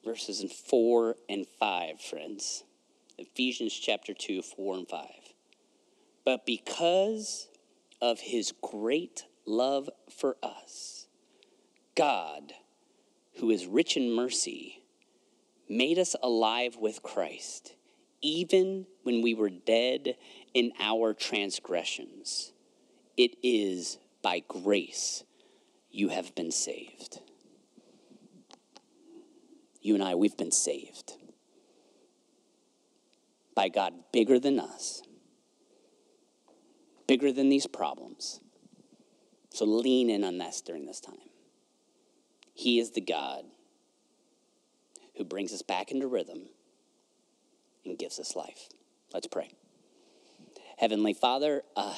verses 0.08 0.42
4 0.70 1.16
and 1.28 1.46
5, 1.60 2.00
friends. 2.00 2.64
Ephesians 3.18 3.74
chapter 3.74 4.14
2, 4.14 4.40
4 4.40 4.76
and 4.78 4.88
5. 4.88 5.06
But 6.24 6.46
because 6.46 7.50
of 8.00 8.18
his 8.18 8.54
great 8.62 9.26
love 9.44 9.90
for 10.08 10.36
us, 10.42 11.08
God, 11.94 12.54
who 13.38 13.50
is 13.50 13.66
rich 13.66 13.98
in 13.98 14.10
mercy, 14.10 14.82
made 15.68 15.98
us 15.98 16.16
alive 16.22 16.78
with 16.80 17.02
Christ 17.02 17.74
even 18.22 18.86
when 19.02 19.20
we 19.20 19.34
were 19.34 19.50
dead 19.50 20.16
in 20.54 20.72
our 20.80 21.12
transgressions. 21.12 22.54
It 23.18 23.36
is 23.42 23.98
by 24.22 24.42
grace 24.48 25.22
you 25.90 26.08
have 26.08 26.34
been 26.34 26.50
saved. 26.50 27.20
You 29.88 29.94
and 29.94 30.04
I, 30.04 30.16
we've 30.16 30.36
been 30.36 30.52
saved 30.52 31.14
by 33.54 33.70
God 33.70 33.94
bigger 34.12 34.38
than 34.38 34.60
us, 34.60 35.00
bigger 37.06 37.32
than 37.32 37.48
these 37.48 37.66
problems. 37.66 38.38
So 39.48 39.64
lean 39.64 40.10
in 40.10 40.24
on 40.24 40.36
this 40.36 40.60
during 40.60 40.84
this 40.84 41.00
time. 41.00 41.30
He 42.52 42.78
is 42.78 42.90
the 42.90 43.00
God 43.00 43.46
who 45.16 45.24
brings 45.24 45.54
us 45.54 45.62
back 45.62 45.90
into 45.90 46.06
rhythm 46.06 46.50
and 47.86 47.98
gives 47.98 48.18
us 48.18 48.36
life. 48.36 48.68
Let's 49.14 49.26
pray. 49.26 49.52
Heavenly 50.76 51.14
Father, 51.14 51.62
uh, 51.74 51.96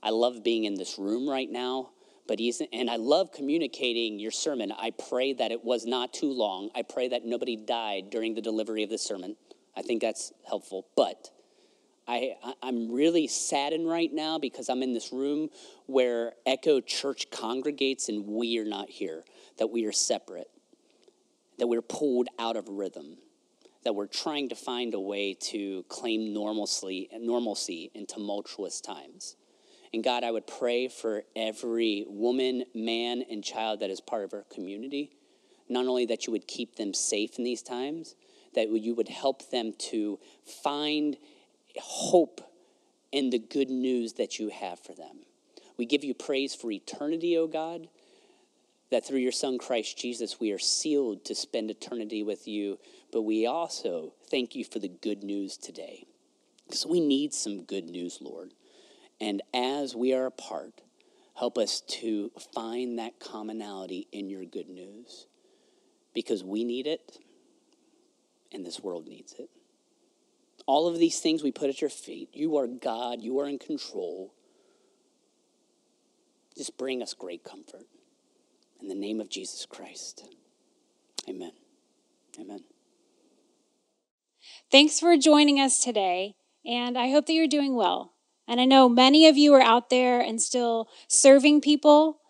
I 0.00 0.10
love 0.10 0.44
being 0.44 0.62
in 0.62 0.74
this 0.74 0.96
room 0.96 1.28
right 1.28 1.50
now, 1.50 1.90
but 2.28 2.38
he's, 2.38 2.62
and 2.72 2.90
I 2.90 2.96
love 2.96 3.32
communicating 3.32 4.18
your 4.18 4.30
sermon. 4.30 4.72
I 4.72 4.90
pray 5.08 5.32
that 5.34 5.52
it 5.52 5.64
was 5.64 5.86
not 5.86 6.12
too 6.12 6.32
long. 6.32 6.70
I 6.74 6.82
pray 6.82 7.08
that 7.08 7.24
nobody 7.24 7.56
died 7.56 8.10
during 8.10 8.34
the 8.34 8.40
delivery 8.40 8.82
of 8.82 8.90
the 8.90 8.98
sermon. 8.98 9.36
I 9.76 9.82
think 9.82 10.00
that's 10.00 10.32
helpful. 10.46 10.86
But 10.96 11.30
I, 12.08 12.36
I'm 12.62 12.92
really 12.92 13.26
saddened 13.26 13.88
right 13.88 14.12
now 14.12 14.38
because 14.38 14.68
I'm 14.68 14.82
in 14.82 14.92
this 14.92 15.12
room 15.12 15.50
where 15.86 16.34
Echo 16.44 16.80
Church 16.80 17.30
congregates 17.30 18.08
and 18.08 18.26
we 18.26 18.58
are 18.58 18.64
not 18.64 18.88
here, 18.88 19.24
that 19.58 19.68
we 19.68 19.86
are 19.86 19.92
separate, 19.92 20.48
that 21.58 21.66
we're 21.66 21.82
pulled 21.82 22.28
out 22.38 22.56
of 22.56 22.68
rhythm, 22.68 23.18
that 23.84 23.94
we're 23.94 24.06
trying 24.06 24.48
to 24.48 24.54
find 24.54 24.94
a 24.94 25.00
way 25.00 25.34
to 25.34 25.84
claim 25.88 26.32
normalcy, 26.32 27.08
normalcy 27.18 27.90
in 27.94 28.06
tumultuous 28.06 28.80
times. 28.80 29.36
And 29.96 30.04
God, 30.04 30.24
I 30.24 30.30
would 30.30 30.46
pray 30.46 30.88
for 30.88 31.22
every 31.34 32.04
woman, 32.06 32.64
man, 32.74 33.24
and 33.30 33.42
child 33.42 33.80
that 33.80 33.88
is 33.88 33.98
part 33.98 34.24
of 34.24 34.34
our 34.34 34.44
community, 34.52 35.10
not 35.70 35.86
only 35.86 36.04
that 36.04 36.26
you 36.26 36.32
would 36.32 36.46
keep 36.46 36.76
them 36.76 36.92
safe 36.92 37.38
in 37.38 37.44
these 37.44 37.62
times, 37.62 38.14
that 38.54 38.68
you 38.68 38.94
would 38.94 39.08
help 39.08 39.50
them 39.50 39.72
to 39.78 40.18
find 40.62 41.16
hope 41.80 42.42
in 43.10 43.30
the 43.30 43.38
good 43.38 43.70
news 43.70 44.12
that 44.12 44.38
you 44.38 44.50
have 44.50 44.78
for 44.78 44.92
them. 44.92 45.20
We 45.78 45.86
give 45.86 46.04
you 46.04 46.12
praise 46.12 46.54
for 46.54 46.70
eternity, 46.70 47.38
O 47.38 47.46
God, 47.46 47.88
that 48.90 49.06
through 49.06 49.20
your 49.20 49.32
Son 49.32 49.56
Christ 49.56 49.96
Jesus, 49.96 50.38
we 50.38 50.52
are 50.52 50.58
sealed 50.58 51.24
to 51.24 51.34
spend 51.34 51.70
eternity 51.70 52.22
with 52.22 52.46
you, 52.46 52.78
but 53.10 53.22
we 53.22 53.46
also 53.46 54.12
thank 54.30 54.54
you 54.54 54.62
for 54.62 54.78
the 54.78 54.88
good 54.88 55.24
news 55.24 55.56
today. 55.56 56.04
Because 56.66 56.84
we 56.84 57.00
need 57.00 57.32
some 57.32 57.62
good 57.62 57.88
news, 57.88 58.18
Lord. 58.20 58.52
And 59.20 59.42
as 59.54 59.94
we 59.94 60.12
are 60.12 60.26
apart, 60.26 60.82
help 61.34 61.58
us 61.58 61.80
to 61.80 62.30
find 62.54 62.98
that 62.98 63.18
commonality 63.20 64.08
in 64.12 64.28
your 64.28 64.44
good 64.44 64.68
news 64.68 65.26
because 66.14 66.42
we 66.42 66.64
need 66.64 66.86
it 66.86 67.18
and 68.52 68.64
this 68.64 68.80
world 68.80 69.06
needs 69.06 69.34
it. 69.38 69.50
All 70.66 70.88
of 70.88 70.98
these 70.98 71.20
things 71.20 71.42
we 71.42 71.52
put 71.52 71.68
at 71.68 71.80
your 71.80 71.90
feet. 71.90 72.30
You 72.32 72.56
are 72.56 72.66
God, 72.66 73.20
you 73.22 73.38
are 73.38 73.48
in 73.48 73.58
control. 73.58 74.34
Just 76.56 76.76
bring 76.76 77.02
us 77.02 77.14
great 77.14 77.44
comfort. 77.44 77.86
In 78.80 78.88
the 78.88 78.94
name 78.94 79.20
of 79.20 79.30
Jesus 79.30 79.66
Christ. 79.66 80.24
Amen. 81.28 81.52
Amen. 82.40 82.60
Thanks 84.70 85.00
for 85.00 85.16
joining 85.16 85.60
us 85.60 85.82
today, 85.82 86.34
and 86.64 86.98
I 86.98 87.10
hope 87.10 87.26
that 87.26 87.32
you're 87.32 87.46
doing 87.46 87.74
well. 87.74 88.15
And 88.48 88.60
I 88.60 88.64
know 88.64 88.88
many 88.88 89.26
of 89.26 89.36
you 89.36 89.54
are 89.54 89.62
out 89.62 89.90
there 89.90 90.20
and 90.20 90.40
still 90.40 90.88
serving 91.08 91.60
people. 91.60 92.20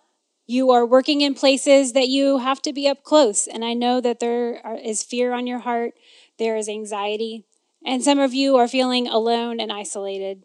You 0.47 0.71
are 0.71 0.87
working 0.87 1.21
in 1.21 1.35
places 1.35 1.93
that 1.93 2.09
you 2.09 2.39
have 2.39 2.63
to 2.63 2.73
be 2.73 2.89
up 2.89 3.03
close. 3.03 3.47
And 3.47 3.65
I 3.65 3.75
know 3.75 4.01
that 4.01 4.21
there 4.21 4.61
is 4.83 5.03
fear 5.03 5.33
on 5.33 5.47
your 5.47 5.59
heart, 5.61 5.95
there 6.39 6.57
is 6.57 6.69
anxiety. 6.69 7.45
And 7.85 8.03
some 8.03 8.19
of 8.19 8.35
you 8.35 8.57
are 8.57 8.69
feeling 8.69 9.07
alone 9.07 9.61
and 9.61 9.73
isolated. 9.73 10.45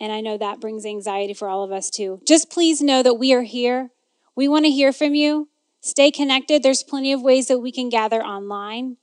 And 0.00 0.12
I 0.12 0.20
know 0.20 0.36
that 0.36 0.60
brings 0.60 0.84
anxiety 0.84 1.32
for 1.34 1.48
all 1.48 1.62
of 1.62 1.72
us 1.72 1.88
too. 1.88 2.20
Just 2.26 2.50
please 2.50 2.82
know 2.82 3.02
that 3.02 3.14
we 3.14 3.32
are 3.32 3.42
here. 3.42 3.90
We 4.34 4.48
want 4.48 4.64
to 4.66 4.70
hear 4.70 4.92
from 4.92 5.14
you. 5.14 5.48
Stay 5.80 6.10
connected. 6.10 6.62
There's 6.62 6.82
plenty 6.82 7.12
of 7.12 7.22
ways 7.22 7.48
that 7.48 7.60
we 7.60 7.72
can 7.72 7.88
gather 7.88 8.22
online. 8.22 8.96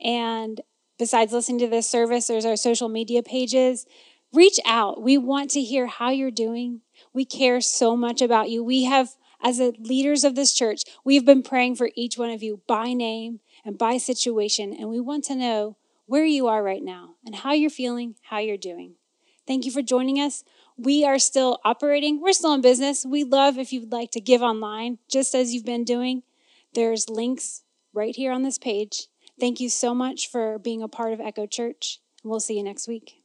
And 0.00 0.60
besides 0.98 1.32
listening 1.32 1.60
to 1.60 1.68
this 1.68 1.88
service, 1.88 2.26
there's 2.26 2.44
our 2.44 2.56
social 2.56 2.88
media 2.88 3.22
pages. 3.22 3.86
Reach 4.34 4.58
out. 4.66 5.00
We 5.00 5.16
want 5.16 5.50
to 5.50 5.62
hear 5.62 5.86
how 5.86 6.10
you're 6.10 6.32
doing. 6.32 6.80
We 7.12 7.24
care 7.24 7.60
so 7.60 7.96
much 7.96 8.20
about 8.20 8.50
you. 8.50 8.64
We 8.64 8.82
have, 8.82 9.10
as 9.40 9.60
a 9.60 9.74
leaders 9.78 10.24
of 10.24 10.34
this 10.34 10.52
church, 10.52 10.82
we've 11.04 11.24
been 11.24 11.44
praying 11.44 11.76
for 11.76 11.90
each 11.94 12.18
one 12.18 12.30
of 12.30 12.42
you 12.42 12.60
by 12.66 12.94
name 12.94 13.38
and 13.64 13.78
by 13.78 13.96
situation. 13.96 14.74
And 14.76 14.88
we 14.90 14.98
want 14.98 15.22
to 15.26 15.36
know 15.36 15.76
where 16.06 16.24
you 16.24 16.48
are 16.48 16.64
right 16.64 16.82
now 16.82 17.14
and 17.24 17.36
how 17.36 17.52
you're 17.52 17.70
feeling, 17.70 18.16
how 18.22 18.38
you're 18.38 18.56
doing. 18.56 18.94
Thank 19.46 19.66
you 19.66 19.70
for 19.70 19.82
joining 19.82 20.18
us. 20.18 20.42
We 20.76 21.04
are 21.04 21.20
still 21.20 21.60
operating, 21.64 22.20
we're 22.20 22.32
still 22.32 22.54
in 22.54 22.60
business. 22.60 23.06
We 23.06 23.22
love 23.22 23.56
if 23.56 23.72
you'd 23.72 23.92
like 23.92 24.10
to 24.12 24.20
give 24.20 24.42
online, 24.42 24.98
just 25.08 25.36
as 25.36 25.54
you've 25.54 25.64
been 25.64 25.84
doing. 25.84 26.24
There's 26.74 27.08
links 27.08 27.62
right 27.92 28.16
here 28.16 28.32
on 28.32 28.42
this 28.42 28.58
page. 28.58 29.06
Thank 29.38 29.60
you 29.60 29.68
so 29.68 29.94
much 29.94 30.28
for 30.28 30.58
being 30.58 30.82
a 30.82 30.88
part 30.88 31.12
of 31.12 31.20
Echo 31.20 31.46
Church. 31.46 32.00
We'll 32.24 32.40
see 32.40 32.56
you 32.56 32.64
next 32.64 32.88
week. 32.88 33.23